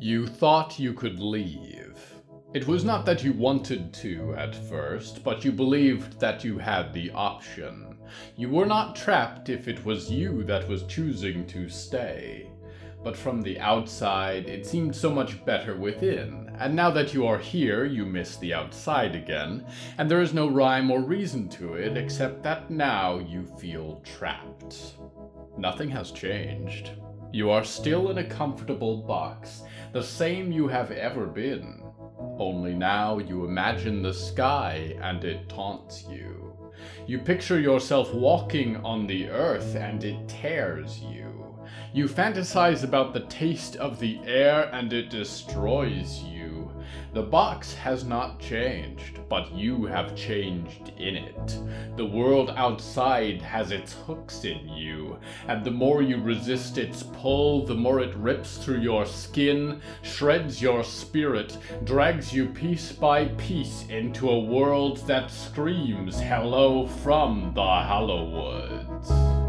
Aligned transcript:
You 0.00 0.28
thought 0.28 0.78
you 0.78 0.92
could 0.92 1.18
leave. 1.18 1.98
It 2.54 2.68
was 2.68 2.84
not 2.84 3.04
that 3.06 3.24
you 3.24 3.32
wanted 3.32 3.92
to 3.94 4.32
at 4.38 4.54
first, 4.54 5.24
but 5.24 5.44
you 5.44 5.50
believed 5.50 6.20
that 6.20 6.44
you 6.44 6.56
had 6.56 6.92
the 6.92 7.10
option. 7.10 7.96
You 8.36 8.48
were 8.48 8.64
not 8.64 8.94
trapped 8.94 9.48
if 9.48 9.66
it 9.66 9.84
was 9.84 10.08
you 10.08 10.44
that 10.44 10.68
was 10.68 10.84
choosing 10.84 11.48
to 11.48 11.68
stay. 11.68 12.48
But 13.02 13.16
from 13.16 13.42
the 13.42 13.58
outside, 13.58 14.48
it 14.48 14.64
seemed 14.66 14.94
so 14.94 15.10
much 15.10 15.44
better 15.44 15.76
within, 15.76 16.54
and 16.60 16.76
now 16.76 16.90
that 16.92 17.12
you 17.12 17.26
are 17.26 17.38
here, 17.38 17.84
you 17.84 18.06
miss 18.06 18.36
the 18.36 18.54
outside 18.54 19.16
again, 19.16 19.66
and 19.98 20.08
there 20.08 20.22
is 20.22 20.32
no 20.32 20.48
rhyme 20.48 20.92
or 20.92 21.00
reason 21.00 21.48
to 21.50 21.74
it 21.74 21.96
except 21.96 22.44
that 22.44 22.70
now 22.70 23.18
you 23.18 23.44
feel 23.44 24.00
trapped. 24.04 24.94
Nothing 25.56 25.90
has 25.90 26.12
changed. 26.12 26.92
You 27.30 27.50
are 27.50 27.62
still 27.62 28.10
in 28.10 28.18
a 28.18 28.24
comfortable 28.24 29.02
box, 29.02 29.62
the 29.92 30.02
same 30.02 30.52
you 30.52 30.68
have 30.68 30.90
ever 30.90 31.26
been. 31.26 31.82
Only 32.38 32.74
now 32.74 33.18
you 33.18 33.44
imagine 33.44 34.02
the 34.02 34.14
sky 34.14 34.96
and 35.02 35.24
it 35.24 35.48
taunts 35.48 36.04
you. 36.08 36.56
You 37.06 37.18
picture 37.18 37.58
yourself 37.58 38.12
walking 38.14 38.76
on 38.76 39.06
the 39.06 39.28
earth 39.28 39.74
and 39.74 40.02
it 40.04 40.28
tears 40.28 41.00
you. 41.00 41.58
You 41.92 42.06
fantasize 42.06 42.84
about 42.84 43.12
the 43.12 43.26
taste 43.26 43.76
of 43.76 43.98
the 43.98 44.20
air 44.24 44.70
and 44.72 44.92
it 44.92 45.10
destroys 45.10 46.20
you. 46.20 46.37
The 47.14 47.22
box 47.22 47.74
has 47.74 48.04
not 48.04 48.38
changed, 48.38 49.20
but 49.28 49.52
you 49.52 49.86
have 49.86 50.14
changed 50.14 50.92
in 50.98 51.16
it. 51.16 51.58
The 51.96 52.04
world 52.04 52.52
outside 52.56 53.40
has 53.42 53.70
its 53.70 53.94
hooks 53.94 54.44
in 54.44 54.68
you, 54.68 55.18
and 55.46 55.64
the 55.64 55.70
more 55.70 56.02
you 56.02 56.20
resist 56.20 56.78
its 56.78 57.02
pull, 57.02 57.64
the 57.64 57.74
more 57.74 58.00
it 58.00 58.14
rips 58.14 58.58
through 58.58 58.80
your 58.80 59.06
skin, 59.06 59.80
shreds 60.02 60.60
your 60.60 60.84
spirit, 60.84 61.56
drags 61.84 62.32
you 62.32 62.46
piece 62.46 62.92
by 62.92 63.26
piece 63.36 63.84
into 63.88 64.30
a 64.30 64.38
world 64.38 64.98
that 65.06 65.30
screams 65.30 66.20
hello 66.20 66.86
from 66.86 67.52
the 67.54 67.60
Hallowoods. 67.62 69.10
Right 69.10 69.47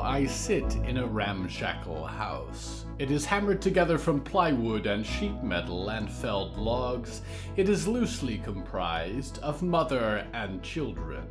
I 0.00 0.26
sit 0.26 0.76
in 0.86 0.98
a 0.98 1.06
ramshackle 1.06 2.06
house. 2.06 2.86
It 2.98 3.10
is 3.10 3.24
hammered 3.24 3.60
together 3.60 3.98
from 3.98 4.20
plywood 4.20 4.86
and 4.86 5.04
sheet 5.04 5.42
metal 5.42 5.88
and 5.90 6.10
felled 6.10 6.56
logs. 6.56 7.22
It 7.56 7.68
is 7.68 7.88
loosely 7.88 8.38
comprised 8.38 9.38
of 9.40 9.62
mother 9.62 10.26
and 10.32 10.62
children. 10.62 11.26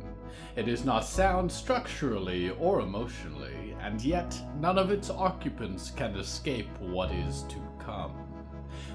It 0.54 0.68
is 0.68 0.84
not 0.84 1.04
sound 1.04 1.50
structurally 1.50 2.50
or 2.50 2.80
emotionally, 2.80 3.74
and 3.80 4.02
yet 4.02 4.38
none 4.60 4.78
of 4.78 4.90
its 4.90 5.10
occupants 5.10 5.90
can 5.90 6.14
escape 6.16 6.68
what 6.78 7.10
is 7.10 7.42
to 7.44 7.56
come. 7.78 8.14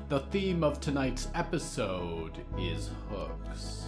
The 0.09 0.21
theme 0.31 0.63
of 0.63 0.79
tonight's 0.79 1.27
episode 1.35 2.45
is 2.57 2.91
hooks. 3.09 3.87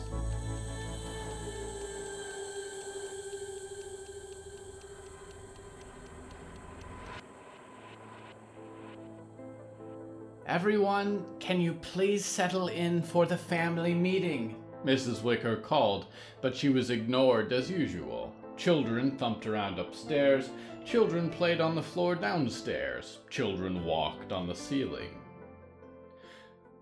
Everyone, 10.49 11.23
can 11.39 11.61
you 11.61 11.73
please 11.75 12.25
settle 12.25 12.69
in 12.69 13.03
for 13.03 13.27
the 13.27 13.37
family 13.37 13.93
meeting? 13.93 14.55
Mrs. 14.83 15.21
Wicker 15.21 15.57
called, 15.57 16.07
but 16.41 16.55
she 16.55 16.69
was 16.69 16.89
ignored 16.89 17.53
as 17.53 17.69
usual. 17.69 18.33
Children 18.57 19.11
thumped 19.11 19.45
around 19.45 19.77
upstairs, 19.77 20.49
children 20.83 21.29
played 21.29 21.61
on 21.61 21.75
the 21.75 21.83
floor 21.83 22.15
downstairs, 22.15 23.19
children 23.29 23.85
walked 23.85 24.31
on 24.31 24.47
the 24.47 24.55
ceiling. 24.55 25.19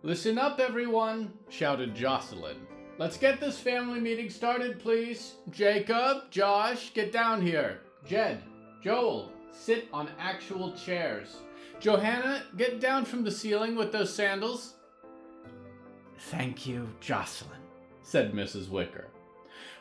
Listen 0.02 0.38
up, 0.38 0.62
everyone, 0.62 1.34
shouted 1.50 1.94
Jocelyn. 1.94 2.66
Let's 2.98 3.18
get 3.18 3.42
this 3.42 3.60
family 3.60 4.00
meeting 4.00 4.30
started, 4.30 4.80
please. 4.80 5.34
Jacob, 5.50 6.32
Josh, 6.32 6.94
get 6.94 7.12
down 7.12 7.42
here. 7.42 7.82
Jed, 8.06 8.42
Joel, 8.82 9.30
sit 9.52 9.88
on 9.92 10.10
actual 10.20 10.74
chairs. 10.74 11.38
Johanna, 11.80 12.44
get 12.58 12.80
down 12.80 13.06
from 13.06 13.24
the 13.24 13.32
ceiling 13.32 13.76
with 13.76 13.92
those 13.92 14.14
sandals. 14.14 14.74
Thank 16.18 16.66
you, 16.66 16.88
Jocelyn, 17.00 17.60
said 18.02 18.34
Mrs. 18.34 18.70
Wicker. 18.70 19.08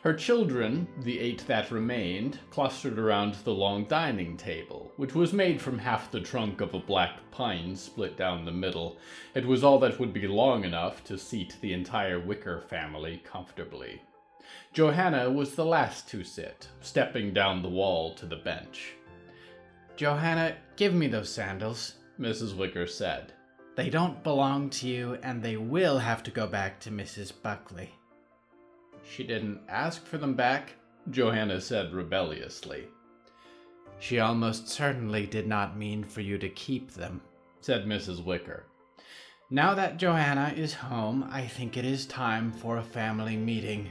Her 0.03 0.13
children, 0.13 0.87
the 1.01 1.19
eight 1.19 1.45
that 1.47 1.71
remained, 1.71 2.39
clustered 2.51 2.99
around 2.99 3.35
the 3.43 3.53
long 3.53 3.85
dining 3.85 4.37
table, 4.37 4.91
which 4.95 5.15
was 5.15 5.33
made 5.33 5.59
from 5.59 5.79
half 5.79 6.11
the 6.11 6.21
trunk 6.21 6.61
of 6.61 6.73
a 6.73 6.79
black 6.79 7.19
pine 7.31 7.75
split 7.75 8.15
down 8.15 8.45
the 8.45 8.51
middle. 8.51 8.97
It 9.33 9.45
was 9.45 9.63
all 9.63 9.79
that 9.79 9.99
would 9.99 10.13
be 10.13 10.27
long 10.27 10.63
enough 10.63 11.03
to 11.05 11.17
seat 11.17 11.57
the 11.61 11.73
entire 11.73 12.19
Wicker 12.19 12.61
family 12.61 13.21
comfortably. 13.25 14.01
Johanna 14.71 15.31
was 15.31 15.55
the 15.55 15.65
last 15.65 16.07
to 16.09 16.23
sit, 16.23 16.67
stepping 16.79 17.33
down 17.33 17.61
the 17.61 17.69
wall 17.69 18.13
to 18.15 18.25
the 18.27 18.35
bench. 18.35 18.93
Johanna, 19.97 20.55
give 20.75 20.93
me 20.93 21.07
those 21.07 21.27
sandals, 21.27 21.95
Mrs. 22.19 22.55
Wicker 22.55 22.85
said. 22.85 23.33
They 23.75 23.89
don't 23.89 24.23
belong 24.23 24.69
to 24.71 24.87
you, 24.87 25.17
and 25.23 25.41
they 25.41 25.57
will 25.57 25.97
have 25.97 26.21
to 26.23 26.31
go 26.31 26.45
back 26.45 26.79
to 26.81 26.91
Mrs. 26.91 27.33
Buckley. 27.41 27.89
She 29.03 29.23
didn't 29.23 29.59
ask 29.67 30.05
for 30.05 30.19
them 30.19 30.35
back, 30.35 30.73
Johanna 31.09 31.59
said 31.59 31.93
rebelliously. 31.93 32.85
She 33.97 34.19
almost 34.19 34.69
certainly 34.69 35.25
did 35.25 35.47
not 35.47 35.77
mean 35.77 36.03
for 36.03 36.21
you 36.21 36.37
to 36.37 36.49
keep 36.49 36.91
them, 36.91 37.19
said 37.61 37.85
Mrs. 37.85 38.23
Wicker. 38.23 38.65
Now 39.49 39.73
that 39.73 39.97
Johanna 39.97 40.53
is 40.55 40.75
home, 40.75 41.27
I 41.31 41.47
think 41.47 41.75
it 41.75 41.85
is 41.85 42.05
time 42.05 42.51
for 42.51 42.77
a 42.77 42.83
family 42.83 43.35
meeting. 43.35 43.89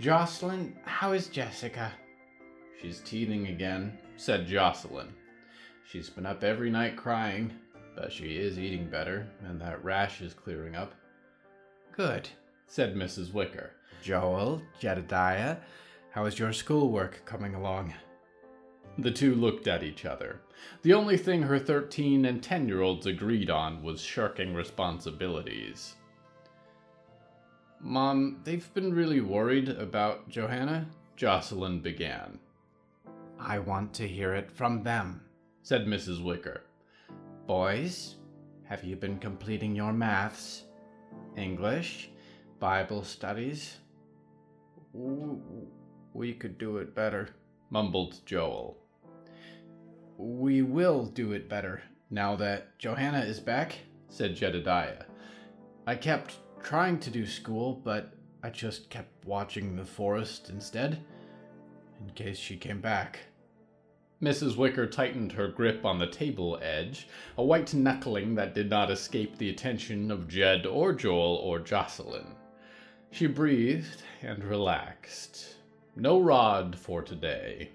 Jocelyn, 0.00 0.78
how 0.86 1.12
is 1.12 1.28
Jessica? 1.28 1.92
She's 2.80 3.00
teething 3.00 3.48
again, 3.48 3.98
said 4.16 4.46
Jocelyn. 4.46 5.12
She's 5.88 6.10
been 6.10 6.26
up 6.26 6.42
every 6.42 6.70
night 6.70 6.96
crying, 6.96 7.52
but 7.94 8.12
she 8.12 8.36
is 8.36 8.58
eating 8.58 8.90
better, 8.90 9.28
and 9.44 9.60
that 9.60 9.84
rash 9.84 10.20
is 10.20 10.34
clearing 10.34 10.74
up. 10.74 10.92
Good, 11.92 12.28
said 12.66 12.94
Mrs. 12.94 13.32
Wicker. 13.32 13.70
Joel, 14.02 14.62
Jedediah, 14.80 15.58
how 16.10 16.24
is 16.24 16.38
your 16.38 16.52
schoolwork 16.52 17.22
coming 17.24 17.54
along? 17.54 17.94
The 18.98 19.10
two 19.10 19.34
looked 19.34 19.68
at 19.68 19.82
each 19.82 20.04
other. 20.04 20.40
The 20.82 20.94
only 20.94 21.16
thing 21.16 21.42
her 21.42 21.58
13 21.58 22.24
and 22.24 22.42
10 22.42 22.66
year 22.66 22.80
olds 22.80 23.06
agreed 23.06 23.50
on 23.50 23.82
was 23.82 24.00
shirking 24.00 24.54
responsibilities. 24.54 25.94
Mom, 27.80 28.40
they've 28.44 28.72
been 28.74 28.94
really 28.94 29.20
worried 29.20 29.68
about 29.68 30.28
Johanna, 30.28 30.86
Jocelyn 31.14 31.80
began. 31.80 32.38
I 33.38 33.58
want 33.58 33.92
to 33.94 34.08
hear 34.08 34.34
it 34.34 34.50
from 34.50 34.82
them, 34.82 35.20
said 35.66 35.84
Mrs. 35.84 36.22
Wicker. 36.22 36.62
Boys, 37.48 38.14
have 38.62 38.84
you 38.84 38.94
been 38.94 39.18
completing 39.18 39.74
your 39.74 39.92
maths, 39.92 40.62
English, 41.36 42.08
Bible 42.60 43.02
studies? 43.02 43.78
We 44.92 46.34
could 46.34 46.56
do 46.56 46.76
it 46.76 46.94
better, 46.94 47.30
mumbled 47.70 48.24
Joel. 48.24 48.78
We 50.16 50.62
will 50.62 51.04
do 51.04 51.32
it 51.32 51.48
better 51.48 51.82
now 52.10 52.36
that 52.36 52.78
Johanna 52.78 53.22
is 53.22 53.40
back, 53.40 53.76
said 54.08 54.36
Jedediah. 54.36 55.02
I 55.84 55.96
kept 55.96 56.36
trying 56.62 57.00
to 57.00 57.10
do 57.10 57.26
school, 57.26 57.80
but 57.82 58.14
I 58.40 58.50
just 58.50 58.88
kept 58.88 59.26
watching 59.26 59.74
the 59.74 59.84
forest 59.84 60.48
instead, 60.48 61.04
in 62.00 62.14
case 62.14 62.38
she 62.38 62.56
came 62.56 62.80
back. 62.80 63.18
Mrs. 64.22 64.56
Wicker 64.56 64.86
tightened 64.86 65.32
her 65.32 65.46
grip 65.46 65.84
on 65.84 65.98
the 65.98 66.06
table 66.06 66.58
edge, 66.62 67.06
a 67.36 67.44
white 67.44 67.74
knuckling 67.74 68.34
that 68.34 68.54
did 68.54 68.70
not 68.70 68.90
escape 68.90 69.36
the 69.36 69.50
attention 69.50 70.10
of 70.10 70.26
Jed 70.26 70.64
or 70.64 70.94
Joel 70.94 71.36
or 71.36 71.58
Jocelyn. 71.58 72.34
She 73.10 73.26
breathed 73.26 74.02
and 74.22 74.42
relaxed. 74.42 75.56
No 75.94 76.18
rod 76.18 76.78
for 76.78 77.02
today. 77.02 77.72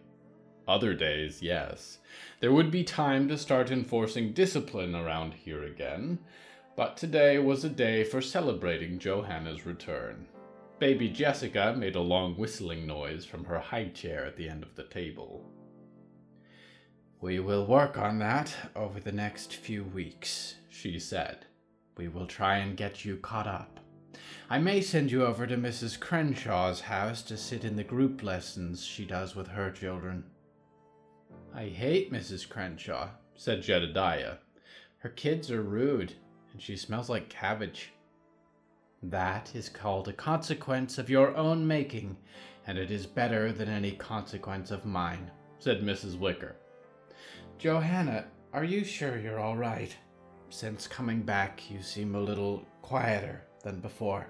Other 0.68 0.96
days, 0.96 1.44
yes. 1.44 2.00
There 2.40 2.52
would 2.52 2.72
be 2.72 2.84
time 2.84 3.28
to 3.28 3.38
start 3.38 3.70
enforcing 3.70 4.34
discipline 4.34 4.96
around 4.96 5.36
here 5.36 5.64
again. 5.64 6.18
But 6.76 6.98
today 6.98 7.38
was 7.38 7.64
a 7.64 7.70
day 7.70 8.04
for 8.04 8.20
celebrating 8.20 8.98
Johanna's 8.98 9.68
return. 9.68 10.28
Baby 10.80 11.10
Jessica 11.10 11.76
made 11.78 11.96
a 11.96 12.02
long 12.02 12.34
whistling 12.36 12.88
noise 12.88 13.26
from 13.26 13.44
her 13.46 13.60
high 13.60 13.90
chair 13.90 14.26
at 14.26 14.38
the 14.38 14.50
end 14.50 14.64
of 14.64 14.76
the 14.76 14.86
table. 14.86 15.46
We 17.22 17.40
will 17.40 17.68
work 17.68 18.00
on 18.00 18.18
that 18.18 18.52
over 18.76 19.00
the 19.00 19.12
next 19.12 19.54
few 19.54 19.84
weeks, 19.84 20.56
she 20.70 20.98
said. 20.98 21.46
We 21.96 22.08
will 22.08 22.26
try 22.26 22.58
and 22.58 22.76
get 22.76 23.06
you 23.06 23.18
caught 23.18 23.46
up. 23.46 23.80
I 24.50 24.58
may 24.58 24.82
send 24.82 25.12
you 25.12 25.24
over 25.24 25.46
to 25.46 25.56
Mrs. 25.56 26.00
Crenshaw's 26.00 26.82
house 26.82 27.22
to 27.24 27.38
sit 27.38 27.64
in 27.64 27.76
the 27.76 27.84
group 27.84 28.24
lessons 28.24 28.84
she 28.84 29.06
does 29.06 29.36
with 29.36 29.50
her 29.50 29.70
children. 29.70 30.24
I 31.54 31.66
hate 31.66 32.12
Mrs. 32.12 32.50
Crenshaw, 32.50 33.10
said 33.36 33.62
Jedediah. 33.62 34.38
Her 34.98 35.10
kids 35.10 35.52
are 35.52 35.62
rude, 35.62 36.14
and 36.52 36.60
she 36.60 36.76
smells 36.76 37.08
like 37.08 37.30
cabbage. 37.30 37.94
That 39.04 39.54
is 39.54 39.70
called 39.70 40.08
a 40.08 40.14
consequence 40.14 40.98
of 40.98 41.08
your 41.08 41.38
own 41.38 41.68
making, 41.68 42.18
and 42.66 42.80
it 42.80 42.90
is 42.90 43.06
better 43.06 43.52
than 43.52 43.70
any 43.70 43.92
consequence 43.92 44.72
of 44.72 44.86
mine, 44.86 45.30
said 45.60 45.84
Mrs. 45.84 46.18
Wicker. 46.18 46.56
Johanna, 47.62 48.26
are 48.54 48.64
you 48.64 48.84
sure 48.84 49.20
you're 49.20 49.40
all 49.40 49.56
right? 49.56 49.96
Since 50.50 50.88
coming 50.88 51.22
back, 51.22 51.70
you 51.70 51.84
seem 51.84 52.16
a 52.16 52.20
little 52.20 52.66
quieter 52.82 53.44
than 53.62 53.82
before. 53.82 54.26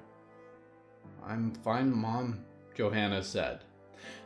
I'm 1.25 1.55
fine, 1.63 1.95
Mom, 1.95 2.43
Johanna 2.75 3.23
said. 3.23 3.61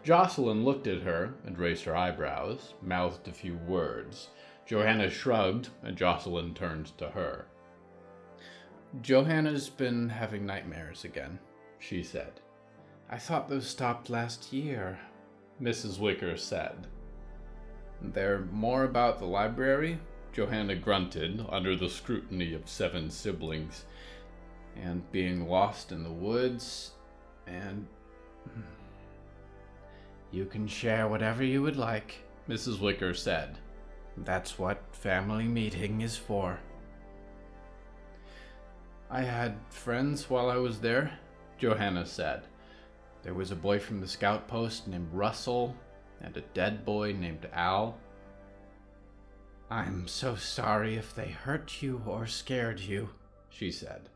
Jocelyn 0.03 0.65
looked 0.65 0.87
at 0.87 1.03
her 1.03 1.35
and 1.45 1.55
raised 1.55 1.83
her 1.83 1.95
eyebrows, 1.95 2.73
mouthed 2.81 3.27
a 3.27 3.31
few 3.31 3.57
words. 3.67 4.29
Johanna 4.65 5.11
shrugged, 5.11 5.69
and 5.83 5.95
Jocelyn 5.95 6.55
turned 6.55 6.97
to 6.97 7.09
her. 7.09 7.45
Johanna's 9.03 9.69
been 9.69 10.09
having 10.09 10.47
nightmares 10.47 11.03
again, 11.03 11.37
she 11.77 12.01
said. 12.01 12.41
I 13.07 13.19
thought 13.19 13.49
those 13.49 13.67
stopped 13.67 14.09
last 14.09 14.51
year, 14.51 14.97
Mrs. 15.61 15.99
Wicker 15.99 16.37
said. 16.37 16.87
They're 18.01 18.47
more 18.51 18.83
about 18.83 19.19
the 19.19 19.25
library? 19.25 19.99
Johanna 20.33 20.75
grunted 20.75 21.45
under 21.49 21.75
the 21.75 21.89
scrutiny 21.89 22.53
of 22.53 22.67
seven 22.67 23.09
siblings 23.09 23.85
and 24.75 25.09
being 25.11 25.47
lost 25.47 25.91
in 25.91 26.03
the 26.03 26.11
woods, 26.11 26.91
and. 27.47 27.87
Hmm, 28.53 28.61
you 30.31 30.45
can 30.45 30.67
share 30.67 31.07
whatever 31.07 31.43
you 31.43 31.61
would 31.61 31.77
like, 31.77 32.15
Mrs. 32.49 32.79
Wicker 32.79 33.13
said. 33.13 33.57
That's 34.17 34.59
what 34.59 34.81
family 34.91 35.45
meeting 35.45 36.01
is 36.01 36.17
for. 36.17 36.59
I 39.09 39.21
had 39.21 39.55
friends 39.69 40.29
while 40.29 40.49
I 40.49 40.57
was 40.57 40.79
there, 40.79 41.17
Johanna 41.57 42.05
said. 42.05 42.43
There 43.23 43.33
was 43.33 43.51
a 43.51 43.55
boy 43.55 43.79
from 43.79 44.01
the 44.01 44.07
scout 44.07 44.47
post 44.47 44.87
named 44.87 45.13
Russell, 45.13 45.75
and 46.21 46.35
a 46.37 46.41
dead 46.41 46.85
boy 46.85 47.13
named 47.13 47.47
Al. 47.53 47.97
I'm 49.69 50.07
so 50.07 50.35
sorry 50.35 50.95
if 50.95 51.15
they 51.15 51.29
hurt 51.29 51.81
you 51.81 52.01
or 52.05 52.27
scared 52.27 52.79
you, 52.79 53.09
she 53.49 53.71
said. 53.71 54.09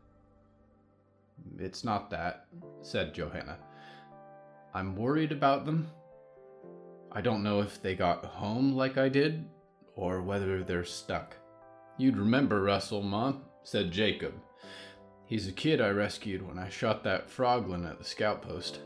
It's 1.58 1.84
not 1.84 2.10
that, 2.10 2.46
said 2.82 3.14
Johanna. 3.14 3.58
I'm 4.72 4.94
worried 4.94 5.32
about 5.32 5.66
them. 5.66 5.88
I 7.12 7.20
don't 7.20 7.42
know 7.42 7.60
if 7.60 7.82
they 7.82 7.94
got 7.94 8.24
home 8.24 8.72
like 8.74 8.96
I 8.96 9.08
did, 9.08 9.44
or 9.96 10.22
whether 10.22 10.62
they're 10.62 10.84
stuck. 10.84 11.34
You'd 11.98 12.16
remember 12.16 12.62
Russell, 12.62 13.02
Mom, 13.02 13.42
said 13.64 13.90
Jacob. 13.90 14.34
He's 15.26 15.48
a 15.48 15.52
kid 15.52 15.80
I 15.80 15.90
rescued 15.90 16.46
when 16.46 16.58
I 16.58 16.68
shot 16.68 17.04
that 17.04 17.28
froglin 17.28 17.88
at 17.88 17.98
the 17.98 18.04
scout 18.04 18.42
post. 18.42 18.80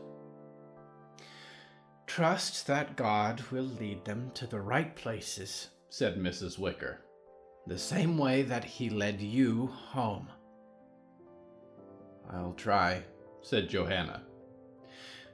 Trust 2.07 2.67
that 2.67 2.95
God 2.95 3.41
will 3.51 3.63
lead 3.63 4.05
them 4.05 4.31
to 4.35 4.47
the 4.47 4.59
right 4.59 4.95
places, 4.95 5.69
said 5.89 6.17
Mrs. 6.17 6.59
Wicker, 6.59 7.01
the 7.67 7.77
same 7.77 8.17
way 8.17 8.43
that 8.43 8.63
he 8.63 8.89
led 8.89 9.19
you 9.19 9.67
home. 9.67 10.29
I'll 12.31 12.53
try, 12.53 13.03
said 13.41 13.69
Johanna. 13.69 14.23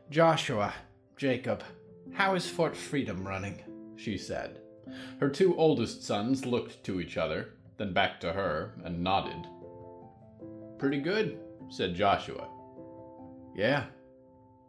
Joshua, 0.10 0.74
Jacob, 1.18 1.64
how 2.14 2.36
is 2.36 2.50
Fort 2.50 2.76
Freedom 2.76 3.28
running? 3.28 3.62
she 3.96 4.18
said. 4.18 4.60
Her 5.20 5.30
two 5.30 5.56
oldest 5.58 6.04
sons 6.04 6.46
looked 6.46 6.84
to 6.86 7.00
each 7.00 7.18
other, 7.18 7.54
then 7.78 7.94
back 7.94 8.20
to 8.22 8.34
her, 8.34 8.74
and 8.84 9.04
nodded. 9.04 9.46
Pretty 10.80 11.00
good, 11.00 11.40
said 11.70 11.96
Joshua. 11.96 12.48
Yeah, 13.56 13.86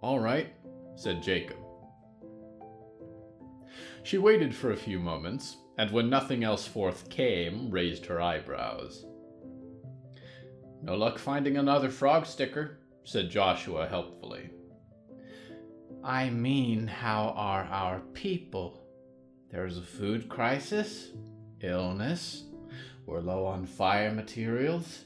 all 0.03 0.21
right, 0.21 0.53
said 0.97 1.23
Jacob. 1.23 1.57
She 4.03 4.19
waited 4.19 4.55
for 4.55 4.71
a 4.71 4.77
few 4.77 4.99
moments, 4.99 5.57
and 5.79 5.91
when 5.91 6.11
nothing 6.11 6.45
else 6.45 6.67
forth 6.67 7.09
came, 7.11 7.71
raised 7.71 8.07
her 8.07 8.21
eyebrows. 8.21 9.07
No 10.83 10.97
luck 10.97 11.19
finding 11.19 11.57
another 11.57 11.91
frog 11.91 12.27
sticker, 12.27 12.79
said 13.05 13.31
Joshua 13.31 13.87
helpfully. 13.87 14.51
I 16.05 16.31
mean, 16.31 16.89
how 16.89 17.33
are 17.37 17.65
our 17.65 18.01
people? 18.13 18.83
There's 19.51 19.79
a 19.79 19.83
food 19.83 20.29
crisis, 20.29 21.11
illness, 21.61 22.45
we're 23.07 23.21
low 23.21 23.47
on 23.47 23.67
fire 23.67 24.13
materials. 24.13 25.05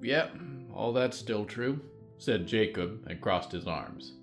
Yep, 0.00 0.36
all 0.72 0.92
that's 0.92 1.18
still 1.18 1.44
true, 1.44 1.80
said 2.18 2.46
Jacob 2.46 3.06
and 3.08 3.20
crossed 3.20 3.52
his 3.52 3.66
arms. 3.66 4.14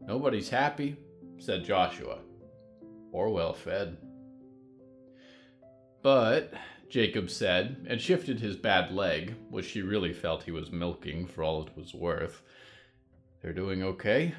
Nobody's 0.00 0.48
happy, 0.48 0.96
said 1.38 1.64
Joshua, 1.64 2.18
or 3.12 3.30
well 3.30 3.52
fed. 3.52 3.96
But 6.02 6.52
Jacob 6.88 7.30
said, 7.30 7.86
and 7.88 8.00
shifted 8.00 8.38
his 8.38 8.56
bad 8.56 8.92
leg, 8.92 9.34
which 9.50 9.66
she 9.66 9.82
really 9.82 10.12
felt 10.12 10.42
he 10.42 10.50
was 10.50 10.70
milking 10.70 11.26
for 11.26 11.42
all 11.42 11.62
it 11.62 11.76
was 11.76 11.94
worth. 11.94 12.42
They're 13.42 13.52
doing 13.52 13.82
okay. 13.82 14.34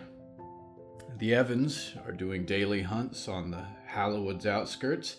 The 1.17 1.33
Evans 1.33 1.93
are 2.05 2.11
doing 2.11 2.45
daily 2.45 2.81
hunts 2.81 3.27
on 3.27 3.51
the 3.51 3.65
Hallowoods 3.85 4.45
outskirts. 4.45 5.17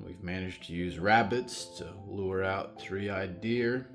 We've 0.00 0.22
managed 0.22 0.64
to 0.64 0.72
use 0.72 0.98
rabbits 0.98 1.64
to 1.78 1.92
lure 2.06 2.44
out 2.44 2.80
three 2.80 3.10
eyed 3.10 3.40
deer. 3.40 3.88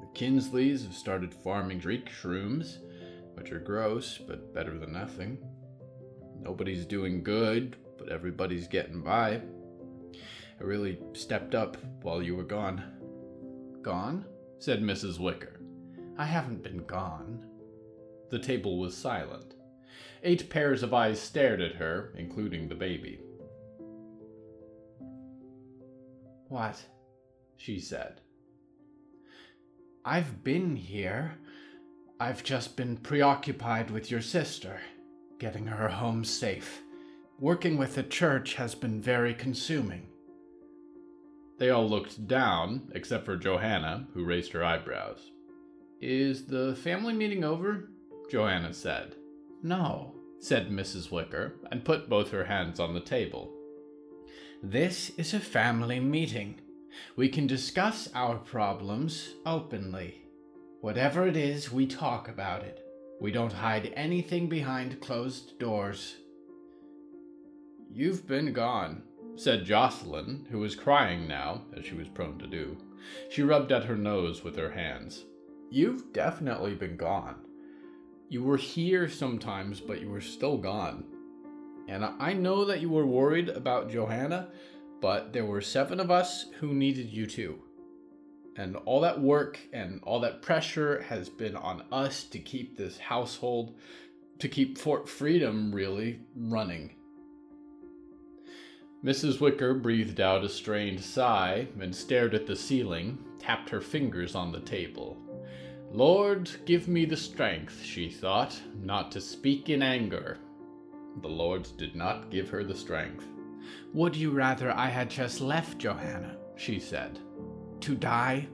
The 0.00 0.18
Kinsleys 0.18 0.84
have 0.84 0.94
started 0.94 1.34
farming 1.34 1.80
Dreek 1.80 2.08
shrooms, 2.08 2.78
which 3.34 3.52
are 3.52 3.58
gross, 3.58 4.18
but 4.18 4.54
better 4.54 4.78
than 4.78 4.92
nothing. 4.92 5.38
Nobody's 6.40 6.86
doing 6.86 7.22
good, 7.22 7.76
but 7.98 8.08
everybody's 8.10 8.68
getting 8.68 9.02
by. 9.02 9.40
I 10.58 10.64
really 10.64 10.98
stepped 11.12 11.54
up 11.54 11.76
while 12.02 12.22
you 12.22 12.36
were 12.36 12.44
gone. 12.44 12.82
Gone? 13.82 14.24
said 14.58 14.82
Mrs. 14.82 15.18
Wicker. 15.18 15.60
I 16.16 16.24
haven't 16.24 16.62
been 16.62 16.84
gone. 16.86 17.44
The 18.30 18.38
table 18.38 18.78
was 18.78 18.96
silent. 18.96 19.54
Eight 20.22 20.48
pairs 20.48 20.82
of 20.82 20.94
eyes 20.94 21.20
stared 21.20 21.60
at 21.60 21.76
her, 21.76 22.12
including 22.16 22.68
the 22.68 22.74
baby. 22.74 23.20
What? 26.48 26.82
she 27.56 27.80
said. 27.80 28.20
I've 30.04 30.44
been 30.44 30.76
here. 30.76 31.38
I've 32.20 32.44
just 32.44 32.76
been 32.76 32.96
preoccupied 32.96 33.90
with 33.90 34.10
your 34.10 34.22
sister, 34.22 34.80
getting 35.38 35.66
her 35.66 35.88
home 35.88 36.24
safe. 36.24 36.82
Working 37.38 37.76
with 37.76 37.94
the 37.94 38.02
church 38.02 38.54
has 38.54 38.74
been 38.74 39.00
very 39.00 39.34
consuming. 39.34 40.08
They 41.58 41.70
all 41.70 41.88
looked 41.88 42.26
down, 42.26 42.90
except 42.94 43.24
for 43.24 43.36
Johanna, 43.36 44.06
who 44.14 44.24
raised 44.24 44.52
her 44.52 44.64
eyebrows. 44.64 45.30
Is 46.00 46.46
the 46.46 46.76
family 46.76 47.14
meeting 47.14 47.44
over? 47.44 47.88
Johanna 48.30 48.74
said. 48.74 49.14
No, 49.62 50.14
said 50.38 50.70
Mrs. 50.70 51.10
Wicker, 51.10 51.54
and 51.70 51.84
put 51.84 52.08
both 52.08 52.30
her 52.30 52.44
hands 52.44 52.78
on 52.78 52.94
the 52.94 53.00
table. 53.00 53.52
This 54.62 55.10
is 55.16 55.32
a 55.32 55.40
family 55.40 56.00
meeting. 56.00 56.60
We 57.16 57.28
can 57.28 57.46
discuss 57.46 58.08
our 58.14 58.36
problems 58.36 59.34
openly. 59.44 60.22
Whatever 60.80 61.26
it 61.26 61.36
is, 61.36 61.72
we 61.72 61.86
talk 61.86 62.28
about 62.28 62.62
it. 62.62 62.85
We 63.20 63.32
don't 63.32 63.52
hide 63.52 63.92
anything 63.96 64.48
behind 64.48 65.00
closed 65.00 65.58
doors. 65.58 66.16
You've 67.90 68.26
been 68.26 68.52
gone, 68.52 69.02
said 69.36 69.64
Jocelyn, 69.64 70.46
who 70.50 70.58
was 70.58 70.76
crying 70.76 71.26
now, 71.26 71.62
as 71.76 71.86
she 71.86 71.94
was 71.94 72.08
prone 72.08 72.38
to 72.38 72.46
do. 72.46 72.76
She 73.30 73.42
rubbed 73.42 73.72
at 73.72 73.84
her 73.84 73.96
nose 73.96 74.44
with 74.44 74.56
her 74.56 74.70
hands. 74.70 75.24
You've 75.70 76.12
definitely 76.12 76.74
been 76.74 76.96
gone. 76.96 77.36
You 78.28 78.42
were 78.42 78.56
here 78.56 79.08
sometimes, 79.08 79.80
but 79.80 80.00
you 80.00 80.10
were 80.10 80.20
still 80.20 80.58
gone. 80.58 81.04
And 81.88 82.04
I 82.04 82.32
know 82.32 82.64
that 82.64 82.80
you 82.80 82.90
were 82.90 83.06
worried 83.06 83.48
about 83.48 83.90
Johanna, 83.90 84.48
but 85.00 85.32
there 85.32 85.44
were 85.44 85.60
seven 85.60 86.00
of 86.00 86.10
us 86.10 86.46
who 86.58 86.74
needed 86.74 87.10
you 87.10 87.26
too. 87.26 87.62
And 88.56 88.76
all 88.76 89.00
that 89.02 89.20
work 89.20 89.58
and 89.72 90.00
all 90.02 90.20
that 90.20 90.42
pressure 90.42 91.02
has 91.02 91.28
been 91.28 91.56
on 91.56 91.82
us 91.92 92.24
to 92.24 92.38
keep 92.38 92.76
this 92.76 92.98
household, 92.98 93.74
to 94.38 94.48
keep 94.48 94.78
Fort 94.78 95.08
Freedom 95.08 95.72
really 95.72 96.20
running. 96.34 96.94
Mrs. 99.04 99.40
Wicker 99.40 99.74
breathed 99.74 100.20
out 100.20 100.42
a 100.42 100.48
strained 100.48 101.00
sigh 101.00 101.68
and 101.78 101.94
stared 101.94 102.34
at 102.34 102.46
the 102.46 102.56
ceiling, 102.56 103.18
tapped 103.38 103.68
her 103.68 103.80
fingers 103.80 104.34
on 104.34 104.52
the 104.52 104.60
table. 104.60 105.18
Lord, 105.92 106.50
give 106.64 106.88
me 106.88 107.04
the 107.04 107.16
strength, 107.16 107.82
she 107.82 108.10
thought, 108.10 108.60
not 108.82 109.12
to 109.12 109.20
speak 109.20 109.68
in 109.68 109.82
anger. 109.82 110.38
The 111.22 111.28
Lord 111.28 111.68
did 111.76 111.94
not 111.94 112.30
give 112.30 112.48
her 112.50 112.64
the 112.64 112.74
strength. 112.74 113.24
Would 113.94 114.16
you 114.16 114.30
rather 114.30 114.72
I 114.72 114.88
had 114.88 115.10
just 115.10 115.40
left, 115.40 115.78
Johanna? 115.78 116.36
she 116.56 116.80
said. 116.80 117.18
To 117.80 117.94
die? 117.94 118.48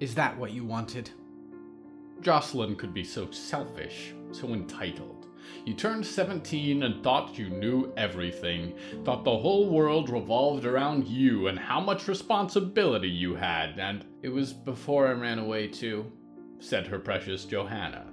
Is 0.00 0.14
that 0.14 0.36
what 0.38 0.52
you 0.52 0.64
wanted? 0.64 1.10
Jocelyn 2.20 2.76
could 2.76 2.92
be 2.92 3.04
so 3.04 3.30
selfish, 3.30 4.14
so 4.32 4.48
entitled. 4.48 5.26
You 5.64 5.74
turned 5.74 6.06
17 6.06 6.82
and 6.82 7.02
thought 7.02 7.38
you 7.38 7.48
knew 7.48 7.92
everything, 7.96 8.74
thought 9.04 9.24
the 9.24 9.36
whole 9.36 9.68
world 9.68 10.10
revolved 10.10 10.64
around 10.64 11.06
you 11.06 11.48
and 11.48 11.58
how 11.58 11.80
much 11.80 12.08
responsibility 12.08 13.08
you 13.08 13.34
had, 13.34 13.78
and 13.78 14.04
it 14.22 14.28
was 14.28 14.52
before 14.52 15.08
I 15.08 15.12
ran 15.12 15.38
away, 15.38 15.66
too, 15.66 16.10
said 16.58 16.86
her 16.86 16.98
precious 16.98 17.44
Johanna. 17.44 18.06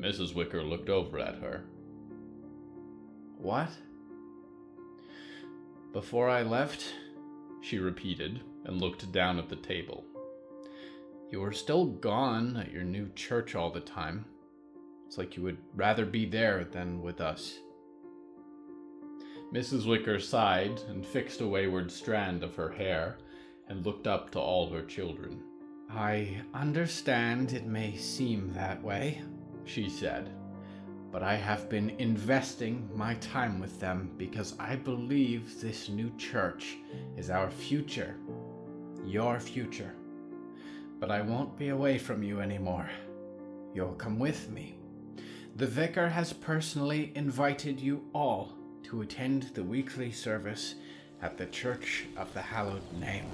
Mrs. 0.00 0.34
Wicker 0.34 0.62
looked 0.62 0.88
over 0.88 1.18
at 1.18 1.36
her. 1.36 1.64
What? 3.38 3.70
Before 5.92 6.28
I 6.28 6.42
left? 6.42 6.94
she 7.60 7.78
repeated 7.78 8.40
and 8.64 8.80
looked 8.80 9.10
down 9.12 9.38
at 9.38 9.48
the 9.48 9.56
table. 9.56 10.04
You 11.30 11.42
are 11.44 11.52
still 11.52 11.86
gone 11.86 12.56
at 12.56 12.72
your 12.72 12.84
new 12.84 13.08
church 13.14 13.54
all 13.54 13.70
the 13.70 13.80
time. 13.80 14.26
It's 15.06 15.18
like 15.18 15.36
you 15.36 15.42
would 15.42 15.58
rather 15.74 16.04
be 16.04 16.26
there 16.26 16.64
than 16.64 17.02
with 17.02 17.20
us. 17.20 17.58
Mrs. 19.52 19.86
Wicker 19.86 20.18
sighed 20.18 20.80
and 20.88 21.04
fixed 21.04 21.40
a 21.42 21.46
wayward 21.46 21.90
strand 21.92 22.42
of 22.42 22.54
her 22.54 22.70
hair 22.70 23.18
and 23.68 23.84
looked 23.84 24.06
up 24.06 24.30
to 24.30 24.38
all 24.38 24.70
her 24.70 24.82
children. 24.82 25.42
I 25.90 26.40
understand 26.54 27.52
it 27.52 27.66
may 27.66 27.96
seem 27.96 28.52
that 28.54 28.82
way, 28.82 29.20
she 29.64 29.90
said, 29.90 30.30
but 31.10 31.22
I 31.22 31.34
have 31.36 31.68
been 31.68 31.90
investing 31.98 32.88
my 32.94 33.14
time 33.16 33.60
with 33.60 33.78
them 33.78 34.10
because 34.16 34.54
I 34.58 34.76
believe 34.76 35.60
this 35.60 35.90
new 35.90 36.10
church 36.16 36.78
is 37.18 37.28
our 37.28 37.50
future, 37.50 38.16
your 39.04 39.40
future. 39.40 39.94
But 41.00 41.10
I 41.10 41.20
won't 41.20 41.58
be 41.58 41.68
away 41.68 41.98
from 41.98 42.22
you 42.22 42.40
anymore. 42.40 42.88
You'll 43.74 43.94
come 43.94 44.18
with 44.18 44.50
me. 44.50 44.76
The 45.56 45.66
vicar 45.66 46.08
has 46.08 46.32
personally 46.32 47.12
invited 47.14 47.80
you 47.80 48.04
all 48.14 48.54
to 48.84 49.02
attend 49.02 49.50
the 49.54 49.64
weekly 49.64 50.10
service 50.10 50.76
at 51.20 51.36
the 51.36 51.46
Church 51.46 52.06
of 52.16 52.32
the 52.34 52.42
Hallowed 52.42 52.82
Name. 52.98 53.26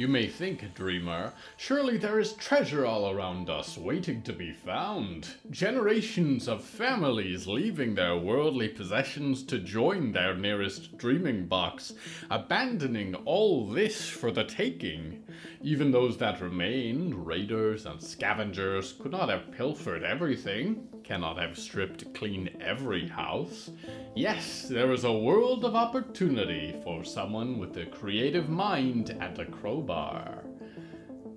You 0.00 0.08
may 0.08 0.28
think, 0.28 0.74
dreamer, 0.74 1.34
surely 1.58 1.98
there 1.98 2.18
is 2.18 2.32
treasure 2.32 2.86
all 2.86 3.10
around 3.10 3.50
us 3.50 3.76
waiting 3.76 4.22
to 4.22 4.32
be 4.32 4.50
found. 4.50 5.34
Generations 5.50 6.48
of 6.48 6.64
families 6.64 7.46
leaving 7.46 7.94
their 7.94 8.16
worldly 8.16 8.68
possessions 8.68 9.42
to 9.42 9.58
join 9.58 10.12
their 10.12 10.34
nearest 10.34 10.96
dreaming 10.96 11.44
box, 11.48 11.92
abandoning 12.30 13.14
all 13.26 13.66
this 13.66 14.08
for 14.08 14.30
the 14.30 14.44
taking. 14.44 15.22
Even 15.60 15.90
those 15.90 16.16
that 16.16 16.40
remained, 16.40 17.26
raiders 17.26 17.84
and 17.84 18.02
scavengers, 18.02 18.94
could 18.94 19.12
not 19.12 19.28
have 19.28 19.52
pilfered 19.52 20.02
everything, 20.02 20.88
cannot 21.10 21.40
have 21.40 21.58
stripped 21.58 22.14
clean 22.14 22.48
every 22.60 23.08
house. 23.08 23.72
Yes, 24.14 24.68
there 24.68 24.92
is 24.92 25.02
a 25.02 25.12
world 25.12 25.64
of 25.64 25.74
opportunity 25.74 26.80
for 26.84 27.02
someone 27.02 27.58
with 27.58 27.76
a 27.78 27.86
creative 27.86 28.48
mind 28.48 29.10
and 29.20 29.36
a 29.40 29.44
crowbar. 29.44 30.44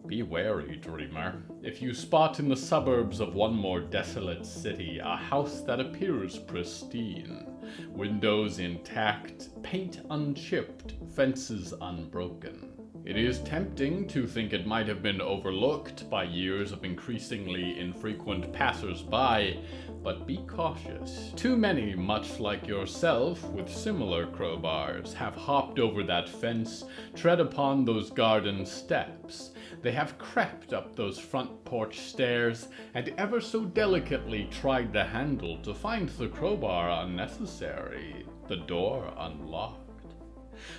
Be 0.05 0.21
wary, 0.21 0.75
dreamer. 0.75 1.41
If 1.63 1.81
you 1.81 1.95
spot 1.95 2.39
in 2.39 2.49
the 2.49 2.55
suburbs 2.55 3.19
of 3.19 3.33
one 3.33 3.55
more 3.55 3.79
desolate 3.79 4.45
city 4.45 4.99
a 4.99 5.15
house 5.15 5.61
that 5.61 5.79
appears 5.79 6.37
pristine, 6.37 7.47
windows 7.89 8.59
intact, 8.59 9.49
paint 9.63 10.01
unchipped, 10.11 10.93
fences 11.15 11.73
unbroken, 11.81 12.72
it 13.05 13.17
is 13.17 13.39
tempting 13.39 14.07
to 14.07 14.25
think 14.25 14.53
it 14.53 14.65
might 14.65 14.87
have 14.87 15.03
been 15.03 15.19
overlooked 15.19 16.09
by 16.09 16.23
years 16.23 16.71
of 16.71 16.85
increasingly 16.85 17.77
infrequent 17.77 18.53
passers 18.53 19.01
by, 19.01 19.57
but 20.01 20.25
be 20.25 20.37
cautious. 20.47 21.33
Too 21.35 21.57
many, 21.57 21.95
much 21.95 22.39
like 22.39 22.65
yourself, 22.65 23.43
with 23.49 23.69
similar 23.69 24.25
crowbars, 24.27 25.13
have 25.13 25.35
hopped 25.35 25.79
over 25.79 26.01
that 26.03 26.29
fence, 26.29 26.85
tread 27.13 27.41
upon 27.41 27.83
those 27.83 28.09
garden 28.09 28.65
steps. 28.65 29.51
They 29.81 29.91
have 29.91 30.17
crept 30.17 30.71
up 30.71 30.95
those 30.95 31.19
front 31.19 31.65
porch 31.65 31.99
stairs, 31.99 32.69
and 32.93 33.13
ever 33.17 33.41
so 33.41 33.65
delicately 33.65 34.47
tried 34.49 34.93
the 34.93 35.03
handle 35.03 35.57
to 35.63 35.73
find 35.73 36.07
the 36.07 36.29
crowbar 36.29 37.03
unnecessary, 37.03 38.25
the 38.47 38.57
door 38.57 39.13
unlocked. 39.17 39.82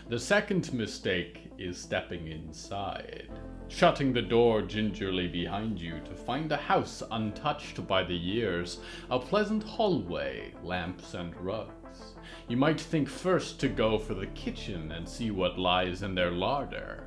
The 0.09 0.19
second 0.19 0.73
mistake 0.73 1.51
is 1.59 1.79
stepping 1.79 2.29
inside, 2.29 3.29
shutting 3.69 4.13
the 4.13 4.23
door 4.23 4.63
gingerly 4.63 5.29
behind 5.29 5.81
you 5.81 6.01
to 6.01 6.15
find 6.15 6.51
a 6.53 6.57
house 6.57 7.03
untouched 7.11 7.87
by 7.87 8.05
the 8.05 8.15
years, 8.15 8.81
a 9.11 9.19
pleasant 9.19 9.63
hallway, 9.63 10.53
lamps 10.63 11.15
and 11.15 11.35
rugs. 11.37 12.15
You 12.49 12.57
might 12.57 12.81
think 12.81 13.09
first 13.09 13.59
to 13.61 13.69
go 13.69 13.99
for 13.99 14.15
the 14.15 14.27
kitchen 14.29 14.93
and 14.93 15.09
see 15.09 15.31
what 15.31 15.59
lies 15.59 16.03
in 16.03 16.15
their 16.15 16.31
larder. 16.31 17.05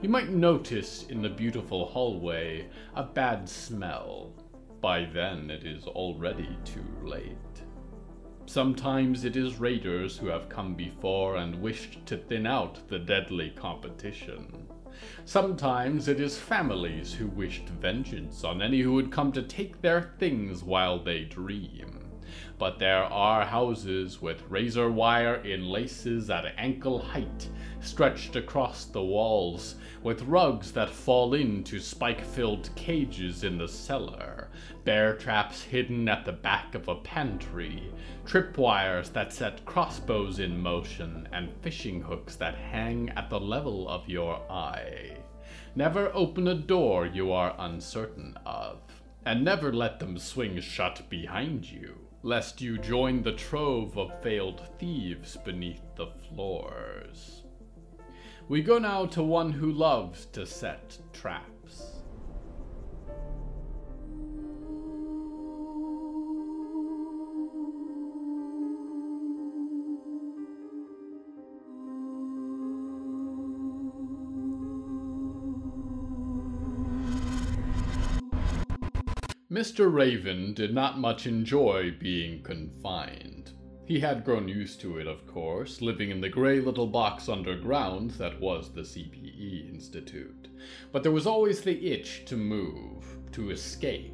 You 0.00 0.08
might 0.08 0.30
notice 0.30 1.06
in 1.08 1.22
the 1.22 1.28
beautiful 1.28 1.86
hallway 1.86 2.68
a 2.96 3.04
bad 3.04 3.48
smell. 3.48 4.32
By 4.80 5.04
then 5.04 5.48
it 5.48 5.64
is 5.64 5.84
already 5.84 6.58
too 6.64 6.84
late. 7.04 7.51
Sometimes 8.46 9.24
it 9.24 9.36
is 9.36 9.60
raiders 9.60 10.18
who 10.18 10.26
have 10.26 10.48
come 10.48 10.74
before 10.74 11.36
and 11.36 11.62
wished 11.62 12.04
to 12.06 12.16
thin 12.16 12.46
out 12.46 12.86
the 12.88 12.98
deadly 12.98 13.50
competition. 13.50 14.66
Sometimes 15.24 16.08
it 16.08 16.20
is 16.20 16.38
families 16.38 17.14
who 17.14 17.28
wished 17.28 17.68
vengeance 17.68 18.44
on 18.44 18.60
any 18.60 18.80
who 18.80 18.92
would 18.92 19.12
come 19.12 19.32
to 19.32 19.42
take 19.42 19.80
their 19.80 20.12
things 20.18 20.62
while 20.62 20.98
they 21.02 21.24
dream. 21.24 21.91
But 22.62 22.78
there 22.78 23.02
are 23.02 23.44
houses 23.44 24.22
with 24.22 24.48
razor 24.48 24.88
wire 24.88 25.34
in 25.34 25.68
laces 25.68 26.30
at 26.30 26.54
ankle 26.56 27.00
height 27.00 27.48
stretched 27.80 28.36
across 28.36 28.84
the 28.84 29.02
walls, 29.02 29.74
with 30.04 30.22
rugs 30.22 30.70
that 30.70 30.88
fall 30.88 31.34
into 31.34 31.80
spike 31.80 32.24
filled 32.24 32.70
cages 32.76 33.42
in 33.42 33.58
the 33.58 33.66
cellar, 33.66 34.48
bear 34.84 35.16
traps 35.16 35.64
hidden 35.64 36.08
at 36.08 36.24
the 36.24 36.30
back 36.30 36.76
of 36.76 36.86
a 36.86 36.94
pantry, 36.94 37.82
tripwires 38.24 39.12
that 39.12 39.32
set 39.32 39.64
crossbows 39.64 40.38
in 40.38 40.56
motion, 40.62 41.28
and 41.32 41.52
fishing 41.62 42.00
hooks 42.00 42.36
that 42.36 42.54
hang 42.54 43.08
at 43.16 43.28
the 43.28 43.40
level 43.40 43.88
of 43.88 44.08
your 44.08 44.40
eye. 44.48 45.16
Never 45.74 46.12
open 46.14 46.46
a 46.46 46.54
door 46.54 47.06
you 47.06 47.32
are 47.32 47.56
uncertain 47.58 48.38
of, 48.46 48.82
and 49.26 49.44
never 49.44 49.72
let 49.72 49.98
them 49.98 50.16
swing 50.16 50.60
shut 50.60 51.02
behind 51.10 51.68
you, 51.68 52.01
lest 52.22 52.60
you 52.60 52.78
join 52.78 53.22
the 53.22 53.32
trove 53.32 53.98
of 53.98 54.22
failed 54.22 54.62
thieves 54.78 55.36
beneath 55.44 55.82
the 55.96 56.06
floors. 56.06 57.42
We 58.48 58.62
go 58.62 58.78
now 58.78 59.06
to 59.06 59.22
one 59.22 59.52
who 59.52 59.72
loves 59.72 60.26
to 60.26 60.46
set 60.46 60.98
traps. 61.12 61.51
Mr. 79.62 79.92
Raven 79.92 80.52
did 80.54 80.74
not 80.74 80.98
much 80.98 81.24
enjoy 81.24 81.94
being 82.00 82.42
confined. 82.42 83.52
He 83.86 84.00
had 84.00 84.24
grown 84.24 84.48
used 84.48 84.80
to 84.80 84.98
it, 84.98 85.06
of 85.06 85.24
course, 85.24 85.80
living 85.80 86.10
in 86.10 86.20
the 86.20 86.28
gray 86.28 86.58
little 86.58 86.88
box 86.88 87.28
underground 87.28 88.10
that 88.12 88.40
was 88.40 88.72
the 88.72 88.80
CPE 88.80 89.70
Institute. 89.72 90.48
But 90.90 91.04
there 91.04 91.12
was 91.12 91.28
always 91.28 91.60
the 91.60 91.92
itch 91.92 92.24
to 92.24 92.36
move, 92.36 93.04
to 93.30 93.52
escape, 93.52 94.12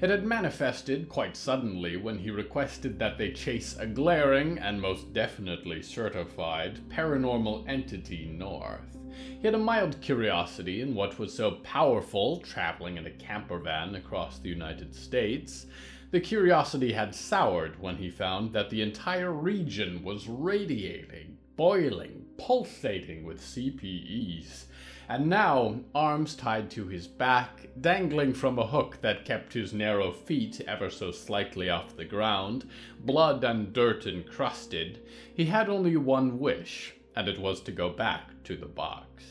It 0.00 0.10
had 0.10 0.26
manifested 0.26 1.08
quite 1.08 1.36
suddenly 1.36 1.96
when 1.96 2.18
he 2.18 2.32
requested 2.32 2.98
that 2.98 3.18
they 3.18 3.30
chase 3.30 3.76
a 3.78 3.86
glaring 3.86 4.58
and 4.58 4.80
most 4.80 5.12
definitely 5.12 5.82
certified 5.82 6.80
paranormal 6.88 7.68
entity 7.68 8.26
north. 8.36 8.98
He 9.40 9.46
had 9.46 9.54
a 9.54 9.58
mild 9.58 10.00
curiosity 10.00 10.80
in 10.80 10.94
what 10.94 11.18
was 11.18 11.34
so 11.34 11.52
powerful 11.62 12.38
traveling 12.40 12.96
in 12.96 13.06
a 13.06 13.10
camper 13.10 13.58
van 13.58 13.94
across 13.94 14.38
the 14.38 14.48
United 14.48 14.94
States. 14.94 15.66
The 16.10 16.20
curiosity 16.20 16.92
had 16.92 17.14
soured 17.14 17.80
when 17.80 17.96
he 17.96 18.10
found 18.10 18.52
that 18.52 18.70
the 18.70 18.82
entire 18.82 19.32
region 19.32 20.02
was 20.02 20.28
radiating, 20.28 21.38
boiling, 21.56 22.26
pulsating 22.38 23.24
with 23.24 23.40
CPEs 23.40 24.66
and 25.08 25.26
now, 25.26 25.80
arms 25.94 26.34
tied 26.34 26.70
to 26.70 26.86
his 26.86 27.06
back, 27.06 27.68
dangling 27.80 28.32
from 28.32 28.58
a 28.58 28.66
hook 28.66 28.98
that 29.02 29.26
kept 29.26 29.52
his 29.52 29.72
narrow 29.72 30.10
feet 30.10 30.60
ever 30.66 30.88
so 30.88 31.10
slightly 31.10 31.68
off 31.68 31.96
the 31.96 32.04
ground, 32.04 32.66
blood 33.00 33.44
and 33.44 33.74
dirt 33.74 34.06
encrusted, 34.06 35.00
he 35.34 35.44
had 35.44 35.68
only 35.68 35.98
one 35.98 36.38
wish, 36.38 36.94
and 37.16 37.28
it 37.28 37.40
was 37.40 37.60
to 37.62 37.72
go 37.72 37.90
back 37.90 38.30
to 38.44 38.56
the 38.56 38.66
box. 38.66 39.24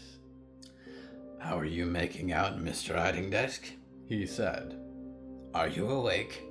How 1.40 1.58
are 1.58 1.66
you 1.66 1.86
making 1.86 2.32
out, 2.32 2.64
Mr. 2.64 2.96
Writing 2.96 3.30
Desk? 3.30 3.66
he 4.06 4.26
said. 4.26 4.78
Are 5.54 5.68
you 5.68 5.90
awake? 5.90 6.44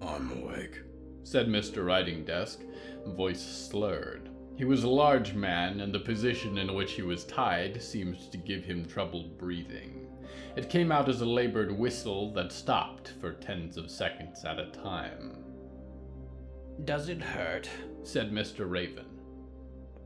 I'm 0.00 0.30
awake, 0.42 0.80
said 1.24 1.48
Mr. 1.48 1.84
Writing 1.84 2.24
Desk, 2.24 2.60
voice 3.06 3.42
slurred. 3.42 4.28
He 4.56 4.64
was 4.64 4.84
a 4.84 4.88
large 4.88 5.34
man, 5.34 5.80
and 5.80 5.92
the 5.92 6.00
position 6.00 6.58
in 6.58 6.74
which 6.74 6.92
he 6.92 7.02
was 7.02 7.24
tied 7.24 7.82
seemed 7.82 8.30
to 8.30 8.38
give 8.38 8.64
him 8.64 8.84
trouble 8.84 9.24
breathing. 9.38 10.06
It 10.56 10.70
came 10.70 10.92
out 10.92 11.08
as 11.08 11.20
a 11.20 11.26
labored 11.26 11.76
whistle 11.76 12.32
that 12.34 12.52
stopped 12.52 13.14
for 13.20 13.32
tens 13.32 13.76
of 13.76 13.90
seconds 13.90 14.44
at 14.44 14.58
a 14.58 14.70
time. 14.70 15.36
Does 16.84 17.08
it 17.08 17.22
hurt? 17.22 17.68
said 18.02 18.30
Mr. 18.32 18.68
Raven. 18.68 19.11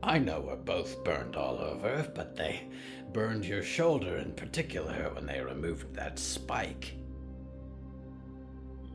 I 0.03 0.19
know 0.19 0.41
we're 0.41 0.55
both 0.55 1.03
burned 1.03 1.35
all 1.35 1.57
over, 1.57 2.09
but 2.13 2.35
they 2.35 2.67
burned 3.13 3.45
your 3.45 3.63
shoulder 3.63 4.17
in 4.17 4.33
particular 4.33 5.11
when 5.13 5.25
they 5.25 5.41
removed 5.41 5.93
that 5.95 6.19
spike. 6.19 6.93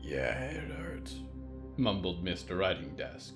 Yeah, 0.01 0.39
it 0.39 0.71
hurts, 0.71 1.15
mumbled 1.77 2.23
Mr. 2.23 2.57
Writing 2.57 2.95
Desk. 2.95 3.35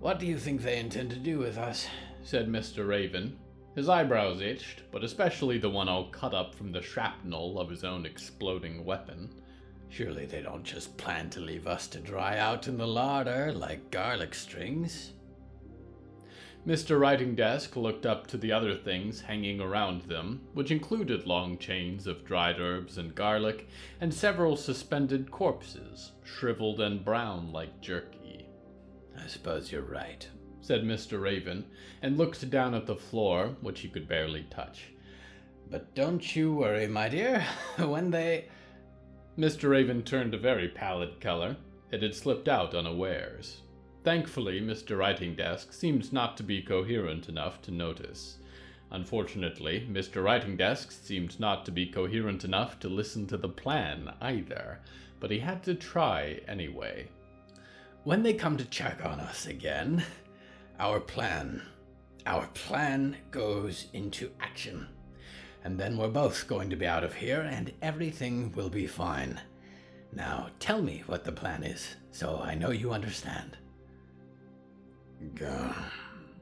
What 0.00 0.18
do 0.18 0.26
you 0.26 0.38
think 0.38 0.62
they 0.62 0.78
intend 0.78 1.10
to 1.10 1.16
do 1.16 1.38
with 1.38 1.58
us? 1.58 1.88
said 2.22 2.48
Mr. 2.48 2.86
Raven. 2.86 3.38
His 3.74 3.88
eyebrows 3.88 4.40
itched, 4.40 4.82
but 4.90 5.04
especially 5.04 5.58
the 5.58 5.70
one 5.70 5.88
all 5.88 6.08
cut 6.08 6.34
up 6.34 6.54
from 6.54 6.72
the 6.72 6.82
shrapnel 6.82 7.60
of 7.60 7.68
his 7.68 7.84
own 7.84 8.06
exploding 8.06 8.84
weapon. 8.84 9.30
Surely 9.88 10.26
they 10.26 10.42
don't 10.42 10.64
just 10.64 10.96
plan 10.96 11.30
to 11.30 11.40
leave 11.40 11.66
us 11.66 11.86
to 11.88 11.98
dry 11.98 12.38
out 12.38 12.68
in 12.68 12.78
the 12.78 12.86
larder 12.86 13.52
like 13.52 13.90
garlic 13.90 14.34
strings. 14.34 15.12
Mr. 16.66 16.98
Writing 16.98 17.36
Desk 17.36 17.76
looked 17.76 18.04
up 18.04 18.26
to 18.26 18.36
the 18.36 18.50
other 18.50 18.74
things 18.74 19.20
hanging 19.20 19.60
around 19.60 20.02
them, 20.02 20.40
which 20.52 20.72
included 20.72 21.24
long 21.24 21.56
chains 21.58 22.08
of 22.08 22.24
dried 22.24 22.58
herbs 22.58 22.98
and 22.98 23.14
garlic, 23.14 23.68
and 24.00 24.12
several 24.12 24.56
suspended 24.56 25.30
corpses, 25.30 26.10
shriveled 26.24 26.80
and 26.80 27.04
brown 27.04 27.52
like 27.52 27.80
jerky. 27.80 28.48
I 29.16 29.28
suppose 29.28 29.70
you're 29.70 29.82
right, 29.82 30.28
said 30.60 30.82
Mr. 30.82 31.22
Raven, 31.22 31.66
and 32.02 32.18
looked 32.18 32.50
down 32.50 32.74
at 32.74 32.86
the 32.86 32.96
floor, 32.96 33.56
which 33.60 33.80
he 33.80 33.88
could 33.88 34.08
barely 34.08 34.42
touch. 34.50 34.88
But 35.70 35.94
don't 35.94 36.34
you 36.34 36.52
worry, 36.52 36.88
my 36.88 37.08
dear. 37.08 37.46
when 37.78 38.10
they. 38.10 38.46
Mr. 39.38 39.70
Raven 39.70 40.02
turned 40.02 40.34
a 40.34 40.38
very 40.38 40.68
pallid 40.68 41.20
color. 41.20 41.56
It 41.92 42.02
had 42.02 42.14
slipped 42.16 42.48
out 42.48 42.74
unawares. 42.74 43.60
Thankfully, 44.06 44.60
Mr. 44.60 44.96
Writing 44.96 45.34
Desk 45.34 45.72
seemed 45.72 46.12
not 46.12 46.36
to 46.36 46.44
be 46.44 46.62
coherent 46.62 47.28
enough 47.28 47.60
to 47.62 47.72
notice. 47.72 48.38
Unfortunately, 48.92 49.84
Mr. 49.90 50.22
Writing 50.22 50.56
Desk 50.56 50.92
seemed 50.92 51.40
not 51.40 51.64
to 51.64 51.72
be 51.72 51.86
coherent 51.86 52.44
enough 52.44 52.78
to 52.78 52.88
listen 52.88 53.26
to 53.26 53.36
the 53.36 53.48
plan 53.48 54.14
either, 54.20 54.78
but 55.18 55.32
he 55.32 55.40
had 55.40 55.60
to 55.64 55.74
try 55.74 56.38
anyway. 56.46 57.08
When 58.04 58.22
they 58.22 58.32
come 58.32 58.56
to 58.58 58.64
check 58.66 59.04
on 59.04 59.18
us 59.18 59.46
again, 59.46 60.04
our 60.78 61.00
plan, 61.00 61.60
our 62.26 62.46
plan 62.54 63.16
goes 63.32 63.88
into 63.92 64.30
action. 64.38 64.86
And 65.64 65.76
then 65.76 65.98
we're 65.98 66.06
both 66.06 66.46
going 66.46 66.70
to 66.70 66.76
be 66.76 66.86
out 66.86 67.02
of 67.02 67.14
here 67.14 67.40
and 67.40 67.72
everything 67.82 68.52
will 68.52 68.70
be 68.70 68.86
fine. 68.86 69.40
Now 70.12 70.50
tell 70.60 70.80
me 70.80 71.02
what 71.06 71.24
the 71.24 71.32
plan 71.32 71.64
is, 71.64 71.96
so 72.12 72.40
I 72.40 72.54
know 72.54 72.70
you 72.70 72.92
understand. 72.92 73.56
Go, 75.34 75.74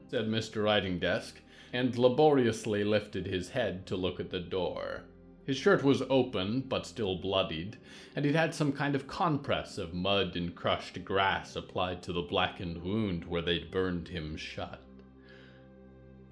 said 0.09 0.27
Mr. 0.27 0.63
Writing 0.63 0.99
Desk, 0.99 1.41
and 1.73 1.97
laboriously 1.97 2.83
lifted 2.83 3.25
his 3.25 3.49
head 3.49 3.85
to 3.87 3.95
look 3.95 4.19
at 4.19 4.29
the 4.29 4.39
door. 4.39 5.03
His 5.45 5.57
shirt 5.57 5.83
was 5.83 6.01
open, 6.09 6.61
but 6.61 6.87
still 6.87 7.17
bloodied, 7.17 7.77
and 8.15 8.25
it 8.25 8.33
had 8.33 8.55
some 8.55 8.71
kind 8.71 8.95
of 8.95 9.07
compress 9.07 9.77
of 9.77 9.93
mud 9.93 10.35
and 10.35 10.55
crushed 10.55 11.03
grass 11.05 11.55
applied 11.55 12.01
to 12.03 12.13
the 12.13 12.21
blackened 12.21 12.81
wound 12.81 13.25
where 13.25 13.41
they'd 13.41 13.69
burned 13.69 14.07
him 14.07 14.35
shut. 14.35 14.81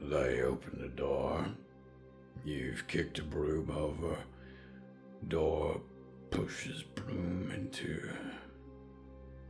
They 0.01 0.41
open 0.41 0.79
the 0.81 0.89
door. 0.89 1.45
You've 2.43 2.87
kicked 2.87 3.19
a 3.19 3.23
broom 3.23 3.71
over. 3.71 4.17
Door 5.27 5.81
pushes 6.31 6.83
broom 6.83 7.51
into. 7.53 8.09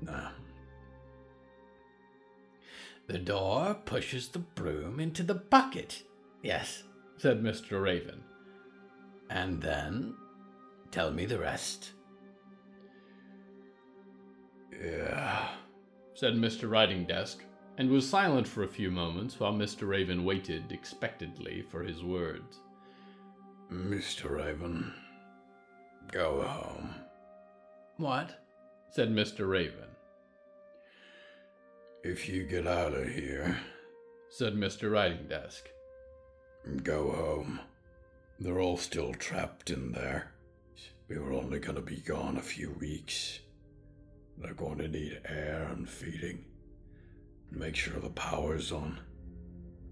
Nah. 0.01 0.29
The 3.07 3.19
door 3.19 3.75
pushes 3.85 4.29
the 4.29 4.39
broom 4.39 4.99
into 4.99 5.23
the 5.23 5.35
bucket. 5.35 6.03
Yes, 6.41 6.83
said 7.17 7.41
Mr. 7.41 7.81
Raven. 7.81 8.23
And 9.29 9.61
then 9.61 10.15
tell 10.91 11.11
me 11.11 11.25
the 11.25 11.39
rest. 11.39 11.91
Yeah, 14.81 15.49
said 16.13 16.33
Mr. 16.33 16.69
Writing 16.69 17.05
Desk, 17.05 17.43
and 17.77 17.89
was 17.89 18.07
silent 18.07 18.47
for 18.47 18.63
a 18.63 18.67
few 18.67 18.89
moments 18.89 19.39
while 19.39 19.53
Mr. 19.53 19.87
Raven 19.87 20.23
waited 20.23 20.71
expectantly 20.71 21.61
for 21.69 21.83
his 21.83 22.03
words. 22.03 22.59
Mr. 23.71 24.29
Raven, 24.29 24.93
go 26.11 26.41
home. 26.41 26.93
What? 27.97 28.39
said 28.89 29.09
Mr. 29.09 29.49
Raven. 29.49 29.92
If 32.03 32.27
you 32.27 32.43
get 32.43 32.67
out 32.67 32.93
of 32.93 33.07
here, 33.07 33.61
said 34.27 34.55
Mr. 34.55 34.91
Writing 34.91 35.25
Desk, 35.29 35.69
go 36.83 37.11
home. 37.11 37.61
They're 38.41 38.59
all 38.59 38.75
still 38.75 39.13
trapped 39.13 39.69
in 39.69 39.93
there. 39.93 40.33
We 41.07 41.17
were 41.17 41.31
only 41.31 41.59
going 41.59 41.77
to 41.77 41.81
be 41.81 42.01
gone 42.01 42.35
a 42.35 42.41
few 42.41 42.71
weeks. 42.71 43.39
They're 44.37 44.53
going 44.53 44.79
to 44.79 44.89
need 44.89 45.21
air 45.29 45.69
and 45.71 45.87
feeding. 45.87 46.43
Make 47.49 47.77
sure 47.77 48.01
the 48.01 48.09
power's 48.09 48.73
on. 48.73 48.99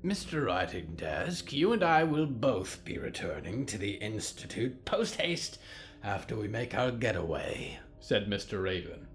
Mr. 0.03 0.45
Writing 0.45 0.95
Desk, 0.97 1.53
you 1.53 1.71
and 1.71 1.81
I 1.81 2.03
will 2.03 2.25
both 2.25 2.83
be 2.83 2.97
returning 2.97 3.65
to 3.67 3.77
the 3.77 3.91
Institute 3.91 4.83
post 4.83 5.15
haste 5.15 5.59
after 6.03 6.35
we 6.35 6.49
make 6.49 6.75
our 6.75 6.91
getaway, 6.91 7.79
said 8.01 8.27
Mr. 8.27 8.61
Raven. 8.61 9.07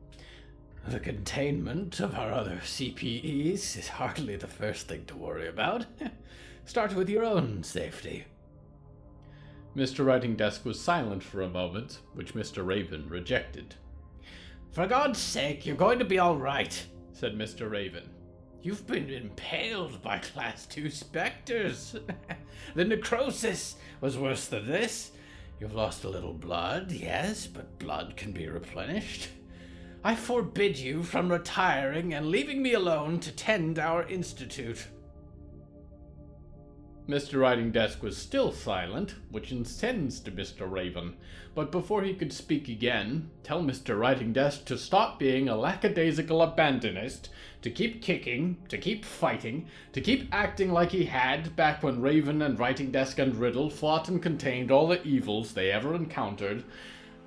The 0.88 1.01
containment 1.01 1.99
of 1.99 2.14
our 2.14 2.31
other 2.31 2.61
CPEs 2.62 3.77
is 3.77 3.88
hardly 3.88 4.37
the 4.37 4.46
first 4.46 4.87
thing 4.87 5.05
to 5.07 5.16
worry 5.16 5.49
about. 5.49 5.85
Start 6.64 6.94
with 6.94 7.09
your 7.09 7.25
own 7.25 7.64
safety. 7.64 8.25
Mr. 9.77 10.07
Writing 10.07 10.37
Desk 10.37 10.64
was 10.64 10.81
silent 10.81 11.25
for 11.25 11.42
a 11.42 11.49
moment, 11.49 11.99
which 12.14 12.35
Mr. 12.35 12.64
Raven 12.64 13.09
rejected. 13.09 13.75
For 14.70 14.87
God's 14.87 15.18
sake, 15.18 15.66
you're 15.66 15.75
going 15.75 15.99
to 15.99 16.05
be 16.05 16.20
all 16.20 16.37
right, 16.37 16.87
said 17.12 17.35
Mr. 17.35 17.68
Raven. 17.68 18.09
You've 18.62 18.87
been 18.87 19.11
impaled 19.11 20.01
by 20.03 20.18
Class 20.18 20.66
2 20.66 20.88
specters. 20.90 21.96
the 22.77 22.85
necrosis 22.85 23.75
was 24.01 24.16
worse 24.16 24.46
than 24.46 24.68
this. 24.68 25.11
You've 25.59 25.75
lost 25.75 26.05
a 26.05 26.09
little 26.09 26.35
blood, 26.35 26.92
yes, 26.92 27.49
but 27.49 27.81
blood 27.81 28.16
can 28.16 28.31
be 28.31 28.46
replenished. 28.46 29.31
I 30.07 30.14
forbid 30.14 30.79
you 30.79 31.03
from 31.03 31.33
retiring 31.33 32.14
and 32.14 32.29
leaving 32.29 32.62
me 32.62 32.75
alone 32.75 33.19
to 33.19 33.33
tend 33.33 33.81
our 33.81 34.07
institute. 34.07 34.87
Mr. 37.09 37.40
Writing 37.40 37.73
Desk 37.73 38.05
was 38.05 38.16
still 38.16 38.53
silent, 38.53 39.16
which 39.33 39.51
incensed 39.51 40.27
Mr. 40.27 40.71
Raven, 40.71 41.16
but 41.57 41.73
before 41.73 42.05
he 42.05 42.14
could 42.14 42.33
speak 42.33 42.69
again, 42.69 43.33
tell 43.42 43.61
Mr. 43.64 43.99
Writing 43.99 44.33
Desk 44.33 44.64
to 44.66 44.79
stop 44.79 45.19
being 45.19 45.49
a 45.49 45.57
lackadaisical 45.57 46.40
abandonist, 46.40 47.31
to 47.62 47.69
keep 47.69 48.01
kicking, 48.01 48.59
to 48.69 48.79
keep 48.79 49.05
fighting, 49.05 49.66
to 49.92 50.01
keep 50.01 50.29
acting 50.31 50.71
like 50.71 50.92
he 50.92 51.07
had 51.07 51.57
back 51.57 51.83
when 51.83 52.01
Raven 52.01 52.42
and 52.42 52.61
Writing 52.61 52.92
Desk 52.92 53.19
and 53.19 53.35
Riddle 53.35 53.71
fought 53.71 54.09
and 54.09 54.23
contained 54.23 54.71
all 54.71 54.87
the 54.87 55.03
evils 55.03 55.53
they 55.53 55.73
ever 55.73 55.97
encountered, 55.97 56.62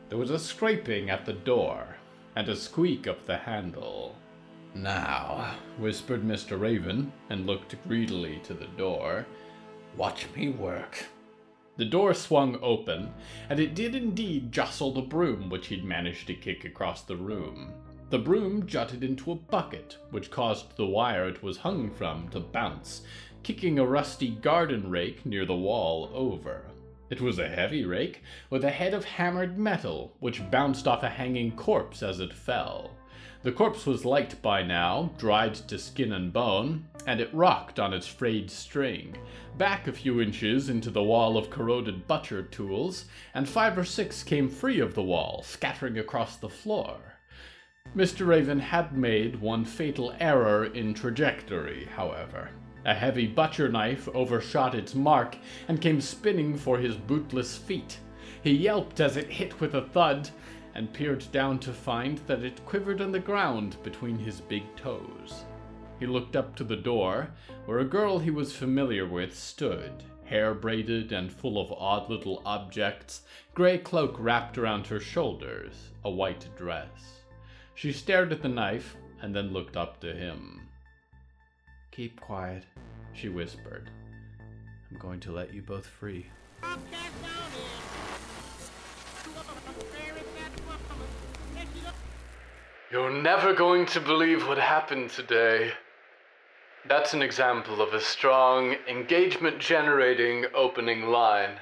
there 0.07 0.17
was 0.17 0.31
a 0.31 0.39
scraping 0.39 1.09
at 1.09 1.25
the 1.25 1.33
door 1.33 1.97
and 2.39 2.47
a 2.47 2.55
squeak 2.55 3.05
of 3.05 3.25
the 3.25 3.35
handle. 3.35 4.15
Now, 4.73 5.55
whispered 5.77 6.23
Mr. 6.23 6.57
Raven, 6.57 7.11
and 7.29 7.45
looked 7.45 7.75
greedily 7.85 8.39
to 8.45 8.53
the 8.53 8.69
door. 8.77 9.25
Watch 9.97 10.25
me 10.33 10.47
work. 10.47 11.07
The 11.75 11.83
door 11.83 12.13
swung 12.13 12.57
open, 12.61 13.11
and 13.49 13.59
it 13.59 13.75
did 13.75 13.93
indeed 13.93 14.53
jostle 14.53 14.93
the 14.93 15.01
broom 15.01 15.49
which 15.49 15.67
he'd 15.67 15.83
managed 15.83 16.27
to 16.27 16.33
kick 16.33 16.63
across 16.63 17.01
the 17.01 17.17
room. 17.17 17.73
The 18.09 18.19
broom 18.19 18.65
jutted 18.65 19.03
into 19.03 19.33
a 19.33 19.35
bucket, 19.35 19.97
which 20.11 20.31
caused 20.31 20.77
the 20.77 20.85
wire 20.85 21.27
it 21.27 21.43
was 21.43 21.57
hung 21.57 21.91
from 21.91 22.29
to 22.29 22.39
bounce, 22.39 23.01
kicking 23.43 23.79
a 23.79 23.85
rusty 23.85 24.29
garden 24.29 24.89
rake 24.89 25.25
near 25.25 25.45
the 25.45 25.57
wall 25.57 26.09
over. 26.13 26.63
It 27.09 27.21
was 27.21 27.39
a 27.39 27.49
heavy 27.49 27.85
rake, 27.85 28.21
with 28.49 28.63
a 28.63 28.69
head 28.69 28.93
of 28.93 29.03
hammered 29.03 29.57
metal, 29.57 30.15
which 30.19 30.49
bounced 30.51 30.87
off 30.87 31.01
a 31.01 31.09
hanging 31.09 31.51
corpse 31.55 32.03
as 32.03 32.19
it 32.19 32.33
fell. 32.33 32.91
The 33.41 33.51
corpse 33.51 33.85
was 33.85 34.05
light 34.05 34.41
by 34.41 34.63
now, 34.63 35.11
dried 35.17 35.55
to 35.55 35.79
skin 35.79 36.11
and 36.11 36.31
bone, 36.31 36.87
and 37.07 37.19
it 37.19 37.33
rocked 37.33 37.79
on 37.79 37.93
its 37.93 38.05
frayed 38.05 38.51
string, 38.51 39.15
back 39.57 39.87
a 39.87 39.93
few 39.93 40.21
inches 40.21 40.69
into 40.69 40.91
the 40.91 41.01
wall 41.01 41.37
of 41.37 41.49
corroded 41.49 42.05
butcher 42.05 42.43
tools, 42.43 43.05
and 43.33 43.47
five 43.47 43.77
or 43.77 43.85
six 43.85 44.21
came 44.23 44.49
free 44.49 44.79
of 44.79 44.93
the 44.93 45.03
wall, 45.03 45.41
scattering 45.43 45.97
across 45.97 46.35
the 46.35 46.49
floor. 46.49 46.97
Mr. 47.95 48.27
Raven 48.27 48.59
had 48.59 48.95
made 48.95 49.41
one 49.41 49.65
fatal 49.65 50.13
error 50.19 50.65
in 50.65 50.93
trajectory, 50.93 51.85
however. 51.95 52.51
A 52.89 52.95
heavy 52.95 53.27
butcher 53.27 53.69
knife 53.69 54.09
overshot 54.15 54.73
its 54.73 54.95
mark 54.95 55.37
and 55.67 55.79
came 55.79 56.01
spinning 56.01 56.57
for 56.57 56.79
his 56.79 56.95
bootless 56.95 57.55
feet. 57.55 57.99
He 58.43 58.49
yelped 58.49 58.99
as 58.99 59.15
it 59.15 59.29
hit 59.29 59.59
with 59.59 59.75
a 59.75 59.83
thud, 59.83 60.31
and 60.73 60.91
peered 60.91 61.23
down 61.31 61.59
to 61.59 61.71
find 61.71 62.17
that 62.25 62.43
it 62.43 62.65
quivered 62.65 62.99
on 62.99 63.11
the 63.11 63.19
ground 63.19 63.77
between 63.83 64.17
his 64.17 64.41
big 64.41 64.63
toes. 64.75 65.43
He 65.99 66.07
looked 66.07 66.35
up 66.35 66.55
to 66.55 66.63
the 66.63 66.75
door, 66.75 67.29
where 67.67 67.77
a 67.77 67.85
girl 67.85 68.17
he 68.17 68.31
was 68.31 68.55
familiar 68.55 69.05
with 69.05 69.37
stood, 69.37 70.03
hair 70.25 70.55
braided 70.55 71.11
and 71.11 71.31
full 71.31 71.61
of 71.61 71.71
odd 71.71 72.09
little 72.09 72.41
objects, 72.43 73.21
gray 73.53 73.77
cloak 73.77 74.15
wrapped 74.17 74.57
around 74.57 74.87
her 74.87 74.99
shoulders, 74.99 75.91
a 76.03 76.09
white 76.09 76.47
dress. 76.57 77.21
She 77.75 77.93
stared 77.93 78.31
at 78.31 78.41
the 78.41 78.49
knife 78.49 78.97
and 79.21 79.35
then 79.35 79.53
looked 79.53 79.77
up 79.77 79.99
to 80.01 80.11
him. 80.11 80.61
Keep 81.91 82.21
quiet, 82.21 82.63
she 83.19 83.27
whispered. 83.27 83.89
I'm 84.89 84.97
going 84.97 85.19
to 85.21 85.33
let 85.33 85.53
you 85.53 85.61
both 85.61 85.85
free. 85.85 86.27
You're 92.89 93.21
never 93.21 93.53
going 93.53 93.85
to 93.87 93.99
believe 93.99 94.47
what 94.47 94.57
happened 94.57 95.09
today. 95.09 95.73
That's 96.87 97.13
an 97.13 97.21
example 97.21 97.81
of 97.81 97.93
a 97.93 97.99
strong, 97.99 98.77
engagement 98.87 99.59
generating 99.59 100.45
opening 100.55 101.07
line. 101.07 101.57